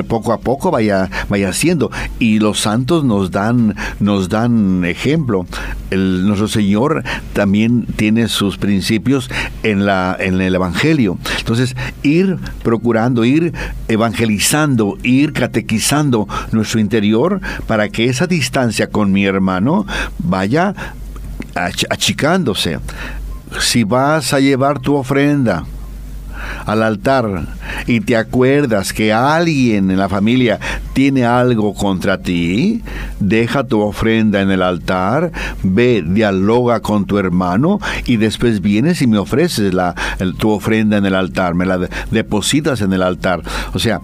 [0.07, 1.91] poco a poco vaya, vaya haciendo.
[2.19, 5.45] Y los santos nos dan, nos dan ejemplo.
[5.89, 9.29] El, nuestro Señor también tiene sus principios
[9.63, 11.17] en, la, en el Evangelio.
[11.39, 13.53] Entonces, ir procurando, ir
[13.87, 19.85] evangelizando, ir catequizando nuestro interior para que esa distancia con mi hermano
[20.17, 20.73] vaya
[21.89, 22.79] achicándose.
[23.61, 25.63] Si vas a llevar tu ofrenda,
[26.65, 27.45] al altar
[27.87, 30.59] y te acuerdas que alguien en la familia
[30.93, 32.81] tiene algo contra ti,
[33.19, 35.31] deja tu ofrenda en el altar,
[35.63, 39.95] ve, dialoga con tu hermano y después vienes y me ofreces la,
[40.37, 41.79] tu ofrenda en el altar, me la
[42.11, 43.41] depositas en el altar.
[43.73, 44.01] O sea,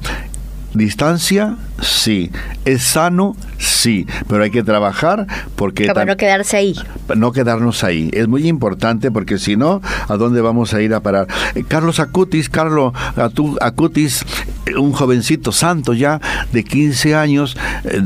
[0.73, 2.31] Distancia, sí.
[2.63, 3.35] ¿Es sano?
[3.57, 4.07] Sí.
[4.27, 5.87] Pero hay que trabajar porque...
[5.87, 6.75] Para no quedarse ahí.
[7.15, 8.09] No quedarnos ahí.
[8.13, 11.27] Es muy importante porque si no, ¿a dónde vamos a ir a parar?
[11.55, 12.93] Eh, Carlos Acutis, Carlos
[13.59, 14.25] Acutis,
[14.65, 16.21] eh, un jovencito santo ya
[16.53, 18.01] de 15 años, eh,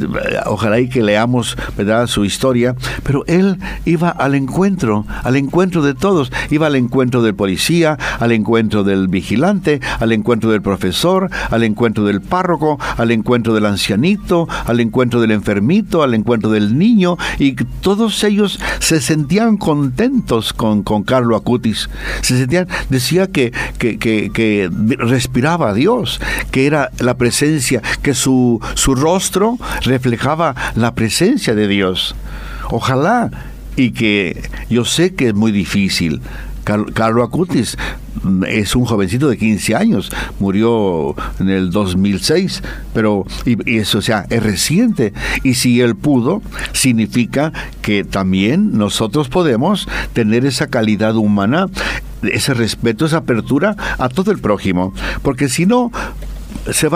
[0.45, 2.07] ojalá y que leamos ¿verdad?
[2.07, 6.32] su historia, pero él iba al encuentro, al encuentro de todos.
[6.49, 12.05] Iba al encuentro del policía, al encuentro del vigilante, al encuentro del profesor, al encuentro
[12.05, 12.55] del párroco
[12.97, 18.60] al encuentro del ancianito, al encuentro del enfermito, al encuentro del niño, y todos ellos
[18.80, 21.89] se sentían contentos con, con Carlo Acutis.
[22.22, 26.20] Se sentían, decía que, que, que, respiraba a Dios,
[26.51, 32.16] que era la presencia, que su, su rostro reflejaba la presencia de Dios.
[32.70, 33.32] Ojalá
[33.76, 36.22] y que yo sé que es muy difícil,
[36.66, 37.78] Carlo Acutis
[38.47, 42.63] es un jovencito de 15 años, murió en el 2006,
[42.93, 45.13] pero y, eso, sea, es reciente.
[45.43, 46.41] Y si él pudo,
[46.74, 51.68] significa que también nosotros podemos tener esa calidad humana,
[52.24, 54.93] ese respeto, esa apertura a todo el prójimo.
[55.22, 55.91] Porque si no,
[56.72, 56.95] se va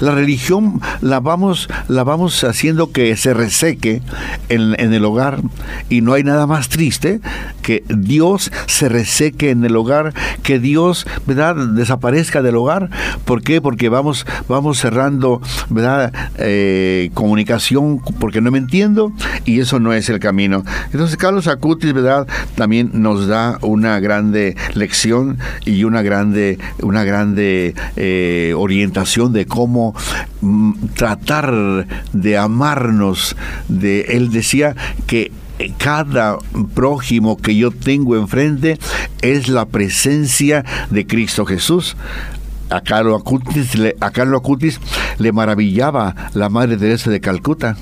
[0.00, 4.02] la religión la vamos la vamos haciendo que se reseque
[4.48, 5.42] en, en, el hogar
[5.88, 7.20] y no hay nada más triste
[7.62, 12.90] que Dios se reseque en el hogar que Dios verdad desaparezca del hogar.
[13.24, 13.60] ¿por qué?
[13.60, 19.12] porque vamos vamos cerrando verdad eh, comunicación porque no me entiendo
[19.44, 20.64] y eso no es el camino.
[20.92, 21.94] Entonces Carlos Acutis
[22.54, 29.94] también nos da una grande lección y una grande una grande eh, orientación de cómo
[30.40, 33.36] mm, tratar de amarnos.
[33.68, 34.74] De, él decía
[35.06, 35.30] que
[35.78, 36.38] cada
[36.74, 38.78] prójimo que yo tengo enfrente
[39.22, 41.96] es la presencia de Cristo Jesús.
[42.70, 44.80] A Carlo Acutis
[45.18, 47.76] le maravillaba la Madre Teresa de Calcuta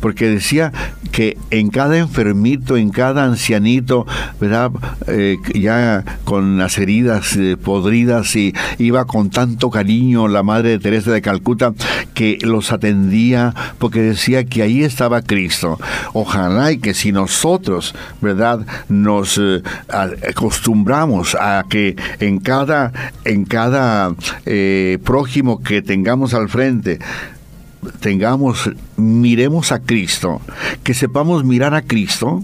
[0.00, 0.72] porque decía
[1.18, 4.06] que en cada enfermito, en cada ancianito,
[4.40, 4.70] ¿verdad?
[5.08, 10.78] Eh, ya con las heridas eh, podridas y iba con tanto cariño la Madre de
[10.78, 11.74] Teresa de Calcuta
[12.14, 15.80] que los atendía porque decía que ahí estaba Cristo.
[16.12, 18.64] Ojalá y que si nosotros, ¿verdad?
[18.88, 22.92] Nos eh, acostumbramos a que en cada,
[23.24, 24.14] en cada
[25.02, 27.00] prójimo que tengamos al frente,
[28.00, 30.40] tengamos, miremos a Cristo,
[30.82, 32.42] que sepamos mirar a Cristo,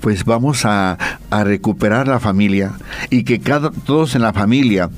[0.00, 0.98] pues vamos a,
[1.30, 2.72] recuperar la familia
[3.10, 4.88] y que cada, todos en la familia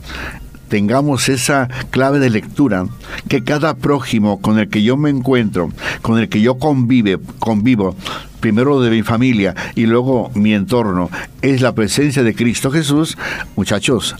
[0.68, 2.86] tengamos esa clave de lectura,
[3.28, 5.70] que cada prójimo con el que yo me encuentro,
[6.03, 7.97] con el que yo convive, convivo,
[8.41, 11.11] primero de mi familia y luego mi entorno,
[11.43, 13.16] es la presencia de Cristo Jesús,
[13.57, 14.16] muchachos,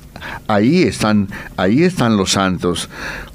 [0.47, 2.89] ahí están, ahí están los santos.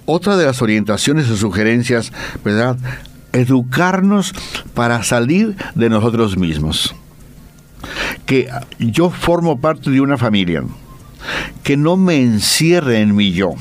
[0.05, 2.11] Otra de las orientaciones o sugerencias,
[2.43, 2.77] ¿verdad?
[3.31, 4.33] Educarnos
[4.73, 6.93] para salir de nosotros mismos.
[8.25, 10.63] Que yo formo parte de una familia.
[11.63, 13.55] Que no me encierre en mi yo.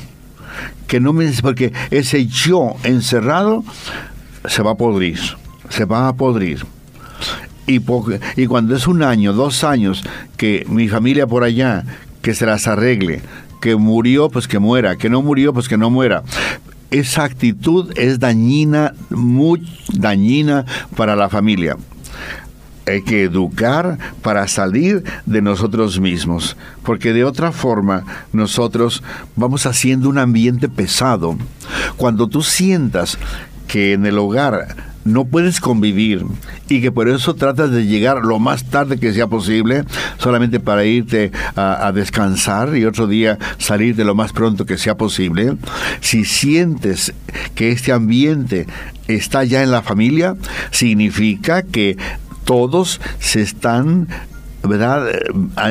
[0.87, 3.65] Que no me porque ese yo encerrado
[4.47, 5.19] se va a podrir.
[5.71, 6.67] Se va a podrir.
[7.67, 7.79] Y,
[8.47, 10.03] cuando es un año, dos años,
[10.37, 11.85] que mi familia por allá,
[12.21, 13.23] que se las arregle,
[13.61, 16.25] que murió, pues que muera, que no murió, pues que no muera.
[16.91, 21.77] Esa actitud es dañina, muy dañina para la familia.
[22.87, 29.05] Hay que educar para salir de nosotros mismos, porque de otra forma nosotros
[29.37, 31.37] vamos haciendo un ambiente pesado.
[31.97, 33.19] Cuando tú sientas
[33.69, 36.25] que en el hogar no puedes convivir
[36.73, 39.85] y que por eso tratas de llegar lo más tarde que sea posible,
[40.19, 44.97] solamente para irte a, descansar y otro día salir de lo más pronto que sea
[44.97, 45.57] posible,
[46.01, 47.13] si sientes
[47.55, 48.67] que este ambiente
[49.07, 50.37] está ya en la familia,
[50.71, 51.99] significa que
[52.45, 54.09] todos se están
[54.63, 55.07] ¿verdad?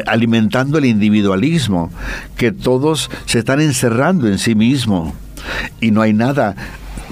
[0.06, 1.92] alimentando el individualismo,
[2.38, 5.16] que todos se están encerrando en sí mismo
[5.80, 6.56] y no hay nada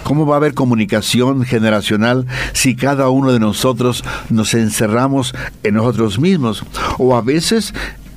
[0.04, 5.34] ¿Cómo va a haber comunicación generacional si cada uno de nosotros nos encerramos
[5.64, 6.64] en nosotros mismos?
[6.97, 7.74] O a veces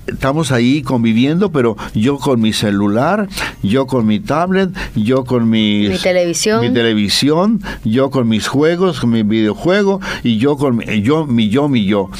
[0.07, 3.29] estamos ahí conviviendo, pero yo con mi celular,
[3.63, 9.11] yo con mi tablet, yo con mi televisión, mi televisión, yo con mis juegos, con
[9.11, 12.11] mi videojuego y yo con mi, yo, mi yo, mi yo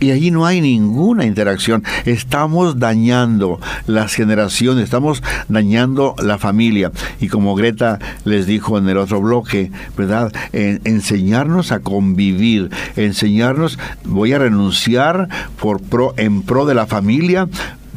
[0.00, 1.84] y allí no hay ninguna interacción.
[2.04, 6.92] Estamos dañando las generaciones, estamos dañando la familia.
[7.20, 10.32] Y como Greta les dijo en el otro bloque, ¿verdad?
[10.52, 15.28] enseñarnos a convivir, enseñarnos, voy a renunciar
[15.60, 17.48] por pro, en pro de la familia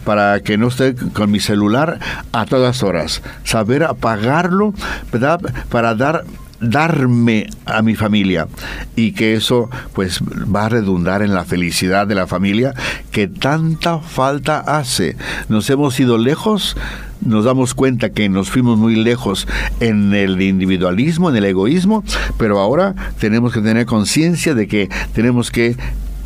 [0.03, 1.99] para que no esté con mi celular
[2.31, 3.21] a todas horas.
[3.43, 4.73] Saber apagarlo,
[5.11, 5.39] ¿verdad?
[5.69, 6.25] Para dar
[6.61, 8.47] darme a mi familia
[8.95, 12.73] y que eso pues va a redundar en la felicidad de la familia
[13.11, 15.17] que tanta falta hace.
[15.49, 16.77] Nos hemos ido lejos
[17.23, 19.47] nos damos cuenta que nos fuimos muy lejos
[19.79, 22.03] en el individualismo, en el egoísmo,
[22.37, 25.75] pero ahora tenemos que tener conciencia de que tenemos que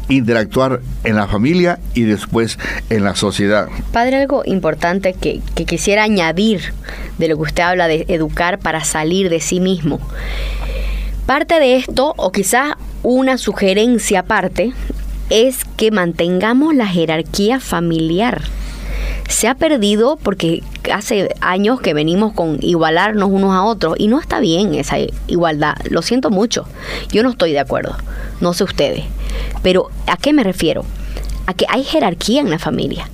[0.10, 2.58] interactuar en la familia y después
[2.90, 3.68] en la sociedad.
[3.92, 6.74] Padre, algo importante que, quisiera añadir
[7.18, 10.00] de lo que usted habla de educar para salir de sí mismo.
[11.26, 14.74] Parte de esto, o quizás una sugerencia aparte,
[15.30, 18.42] es que mantengamos la jerarquía familiar.
[19.28, 20.64] Se ha perdido porque
[20.94, 24.98] hace años que venimos con igualarnos unos a otros y no está bien esa
[25.28, 25.76] igualdad.
[25.90, 26.66] Lo siento mucho.
[27.10, 27.96] Yo no estoy de acuerdo.
[28.40, 29.04] No sé ustedes.
[29.64, 30.86] Pero ¿a qué me refiero?
[31.48, 33.10] A que hay jerarquía en la familia.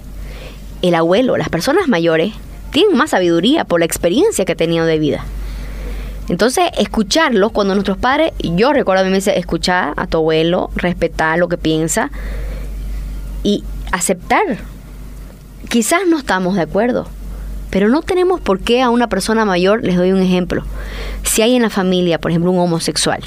[0.82, 2.34] El abuelo, las personas mayores,
[2.72, 5.26] tienen más sabiduría por la experiencia que tenido de vida.
[6.30, 10.72] Entonces, escucharlo cuando nuestros padres, yo recuerdo a mí me dice, escuchar a tu abuelo,
[10.76, 12.10] respetar lo que piensa
[13.44, 14.60] y aceptar.
[15.72, 17.08] Quizás no estamos de acuerdo,
[17.70, 20.66] pero no tenemos por qué a una persona mayor, les doy un ejemplo,
[21.24, 23.22] si hay en la familia, por ejemplo, un homosexual,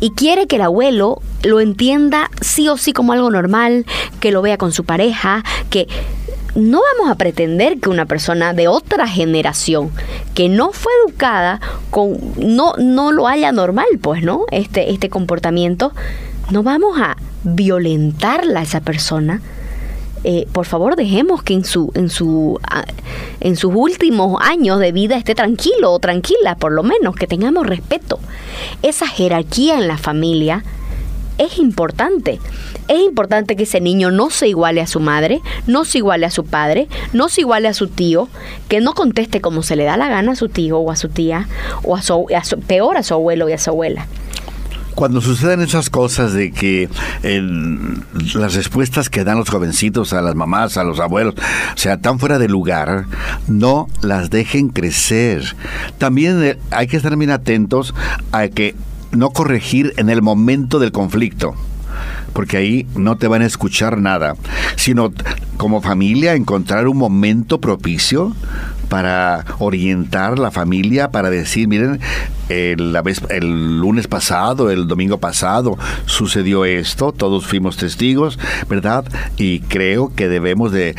[0.00, 3.86] y quiere que el abuelo lo entienda sí o sí como algo normal,
[4.20, 5.88] que lo vea con su pareja, que
[6.54, 9.90] no vamos a pretender que una persona de otra generación
[10.34, 11.58] que no fue educada
[11.90, 14.44] con no no lo haya normal, pues, ¿no?
[14.50, 15.94] Este este comportamiento
[16.50, 19.40] no vamos a violentarla a esa persona
[20.22, 22.60] eh, por favor dejemos que en su en su
[23.40, 27.66] en sus últimos años de vida esté tranquilo o tranquila por lo menos que tengamos
[27.66, 28.18] respeto.
[28.82, 30.62] Esa jerarquía en la familia
[31.38, 32.38] es importante.
[32.88, 36.30] Es importante que ese niño no se iguale a su madre, no se iguale a
[36.30, 38.28] su padre, no se iguale a su tío,
[38.68, 41.08] que no conteste como se le da la gana a su tío o a su
[41.08, 41.48] tía,
[41.82, 44.06] o a su, a su peor a su abuelo y a su abuela
[45.00, 46.90] cuando suceden esas cosas de que
[48.34, 51.36] las respuestas que dan los jovencitos a las mamás, a los abuelos,
[51.74, 53.06] sea, tan fuera de lugar,
[53.48, 55.56] no las dejen crecer.
[55.96, 57.94] También eh, hay que estar bien atentos
[58.30, 58.74] a que
[59.10, 61.54] no corregir en el momento del conflicto
[62.34, 64.34] porque ahí no te van a escuchar nada,
[64.76, 65.12] sino
[65.56, 68.34] como familia encontrar un momento propicio
[68.90, 72.00] para orientar la familia, para decir, miren,
[72.50, 78.38] el, la vez, el lunes pasado, el domingo pasado, sucedió esto, todos fuimos testigos,
[78.68, 79.04] ¿verdad?
[79.38, 80.96] Y creo que debemos de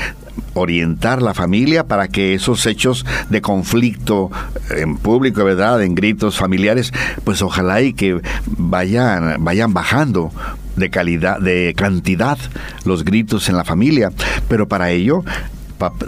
[0.54, 4.32] orientar la familia para que esos hechos de conflicto
[4.70, 5.84] en público, ¿verdad?
[5.84, 6.94] En gritos familiares,
[7.26, 10.32] pues ojalá y que vayan, vayan bajando
[10.76, 12.38] de calidad, de cantidad
[12.86, 14.12] los gritos en la familia.
[14.48, 15.24] Pero para ello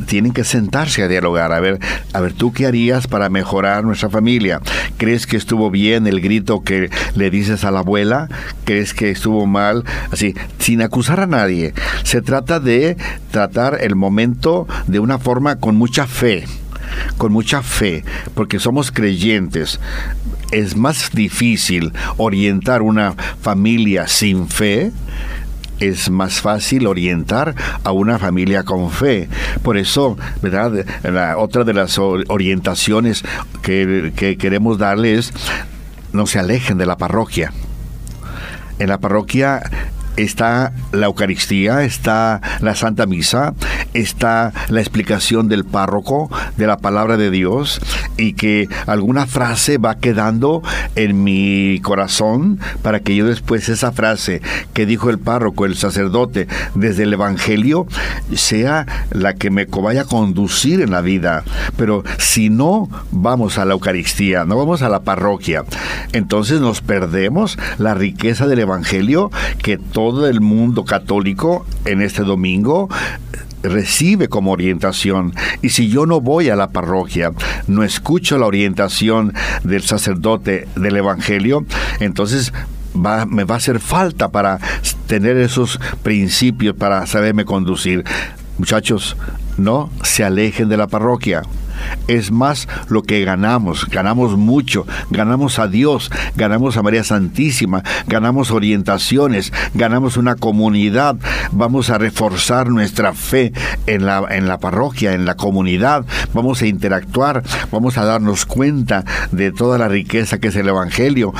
[0.05, 1.79] tienen que sentarse a dialogar, a ver,
[2.13, 4.61] a ver, ¿tú qué harías para mejorar nuestra familia?
[4.97, 8.29] ¿Crees que estuvo bien el grito que le dices a la abuela?
[8.65, 9.83] ¿Crees que estuvo mal?
[10.11, 11.73] Así, sin acusar a nadie.
[12.03, 12.97] Se trata de
[13.31, 16.45] tratar el momento de una forma con mucha fe
[17.17, 18.03] con mucha fe,
[18.35, 19.79] porque somos creyentes.
[20.51, 24.91] Es más difícil orientar una familia sin fe
[25.79, 29.29] es más fácil orientar a una familia con fe.
[29.61, 30.85] Por eso, ¿verdad?
[31.03, 33.23] La, otra de las orientaciones
[33.61, 35.33] que, que queremos darles es
[36.13, 37.51] no se alejen de la parroquia.
[38.79, 39.61] En la parroquia
[40.17, 43.53] está la Eucaristía, está la Santa Misa,
[43.93, 47.81] está la explicación del párroco de la palabra de Dios
[48.17, 50.61] y que alguna frase va quedando
[50.95, 54.41] en mi corazón para que yo después esa frase
[54.73, 57.87] que dijo el párroco, el sacerdote, desde el Evangelio,
[58.35, 61.43] sea la que me vaya a conducir en la vida.
[61.77, 65.63] Pero si no vamos a la Eucaristía, no vamos a la parroquia,
[66.11, 72.89] entonces nos perdemos la riqueza del Evangelio que todo el mundo católico en este domingo
[73.63, 75.33] recibe como orientación.
[75.61, 77.31] Y si yo no voy a la parroquia,
[77.67, 79.33] no escucho la orientación
[79.63, 81.65] del sacerdote del Evangelio,
[81.99, 82.53] entonces
[82.93, 84.59] me va a hacer falta para
[85.07, 88.03] tener esos principios, para saberme conducir.
[88.57, 89.17] Muchachos,
[89.57, 91.43] no se alejen de la parroquia
[92.07, 93.87] es más lo que ganamos.
[93.89, 101.15] Ganamos mucho, ganamos a Dios, ganamos a María Santísima, ganamos orientaciones, ganamos una comunidad,
[101.51, 103.53] vamos a reforzar nuestra fe
[103.87, 109.05] en la, en la parroquia, en la comunidad, vamos a interactuar, vamos a darnos cuenta
[109.31, 111.33] de toda la riqueza que es el Evangelio.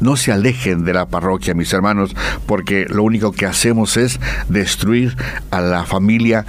[0.00, 2.14] No se alejen de la parroquia, mis hermanos,
[2.46, 5.16] porque lo único que hacemos es destruir
[5.50, 6.44] a la familia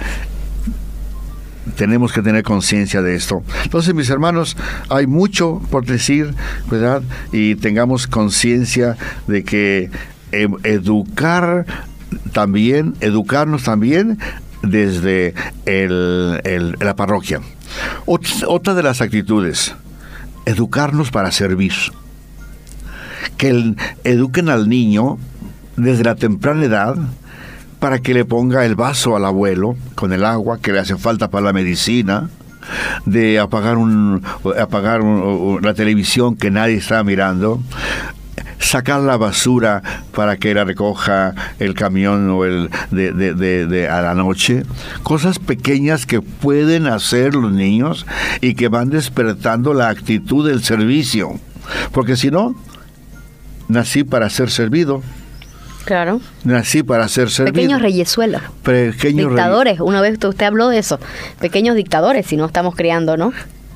[1.76, 3.42] tenemos que tener conciencia de esto.
[3.64, 4.56] Entonces, mis hermanos,
[4.88, 6.34] hay mucho por decir,
[6.70, 7.02] ¿verdad?
[7.32, 8.96] Y tengamos conciencia
[9.26, 9.90] de que
[10.32, 11.66] eh, educar
[12.32, 14.18] también, educarnos también
[14.62, 15.34] desde
[15.64, 17.40] la parroquia.
[18.06, 19.74] Otra de las actitudes,
[20.46, 21.72] educarnos para servir.
[23.36, 25.18] Que eduquen al niño
[25.76, 26.96] desde la temprana edad
[27.84, 31.28] para que le ponga el vaso al abuelo con el agua que le hace falta
[31.28, 32.30] para la medicina,
[33.04, 34.22] de apagar un
[34.58, 37.60] apagar la televisión que nadie está mirando,
[38.58, 39.82] sacar la basura
[40.14, 44.62] para que la recoja el camión o el de, de, a la noche,
[45.02, 48.06] cosas pequeñas que pueden hacer los niños
[48.40, 51.38] y que van despertando la actitud del servicio,
[51.92, 52.54] porque si no,
[53.68, 55.02] nací para ser servido.
[55.84, 56.20] Claro.
[56.44, 57.54] Nací para ser servido.
[57.54, 58.42] Pequeños reyesuelos.
[58.62, 59.80] Pequeños dictadores.
[59.80, 60.98] Una vez usted habló de eso.
[61.40, 63.32] Pequeños dictadores, si no estamos creando, ¿no?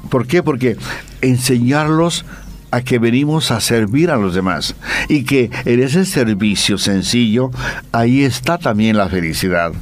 [0.08, 0.42] ¿Por qué?
[0.42, 0.76] Porque
[1.20, 2.24] enseñarlos
[2.70, 4.74] a que venimos a servir a los demás
[5.08, 7.50] y que en ese servicio sencillo
[7.92, 9.72] ahí está también la felicidad.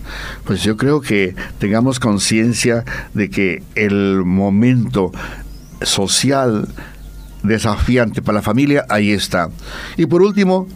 [0.44, 5.12] Pues yo creo que tengamos conciencia de que el momento
[5.82, 6.68] social
[7.42, 9.50] desafiante para la familia ahí está.
[9.96, 10.66] Y por último,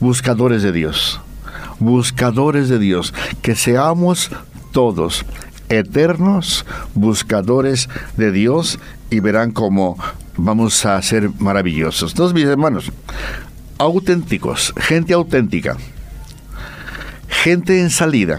[0.00, 1.20] buscadores de Dios.
[1.78, 4.30] Buscadores de Dios, que seamos
[4.72, 5.24] todos
[5.68, 6.64] eternos
[6.94, 8.78] buscadores de Dios
[9.10, 9.98] y verán cómo
[10.36, 12.12] vamos a ser maravillosos.
[12.12, 12.92] Entonces, mis hermanos,
[13.78, 15.76] auténticos, gente auténtica,
[17.28, 18.38] gente en salida,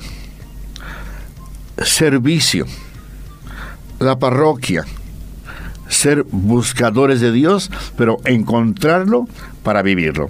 [1.83, 2.65] servicio,
[3.99, 4.85] la parroquia,
[5.87, 9.27] ser buscadores de Dios, pero encontrarlo
[9.63, 10.29] para vivirlo.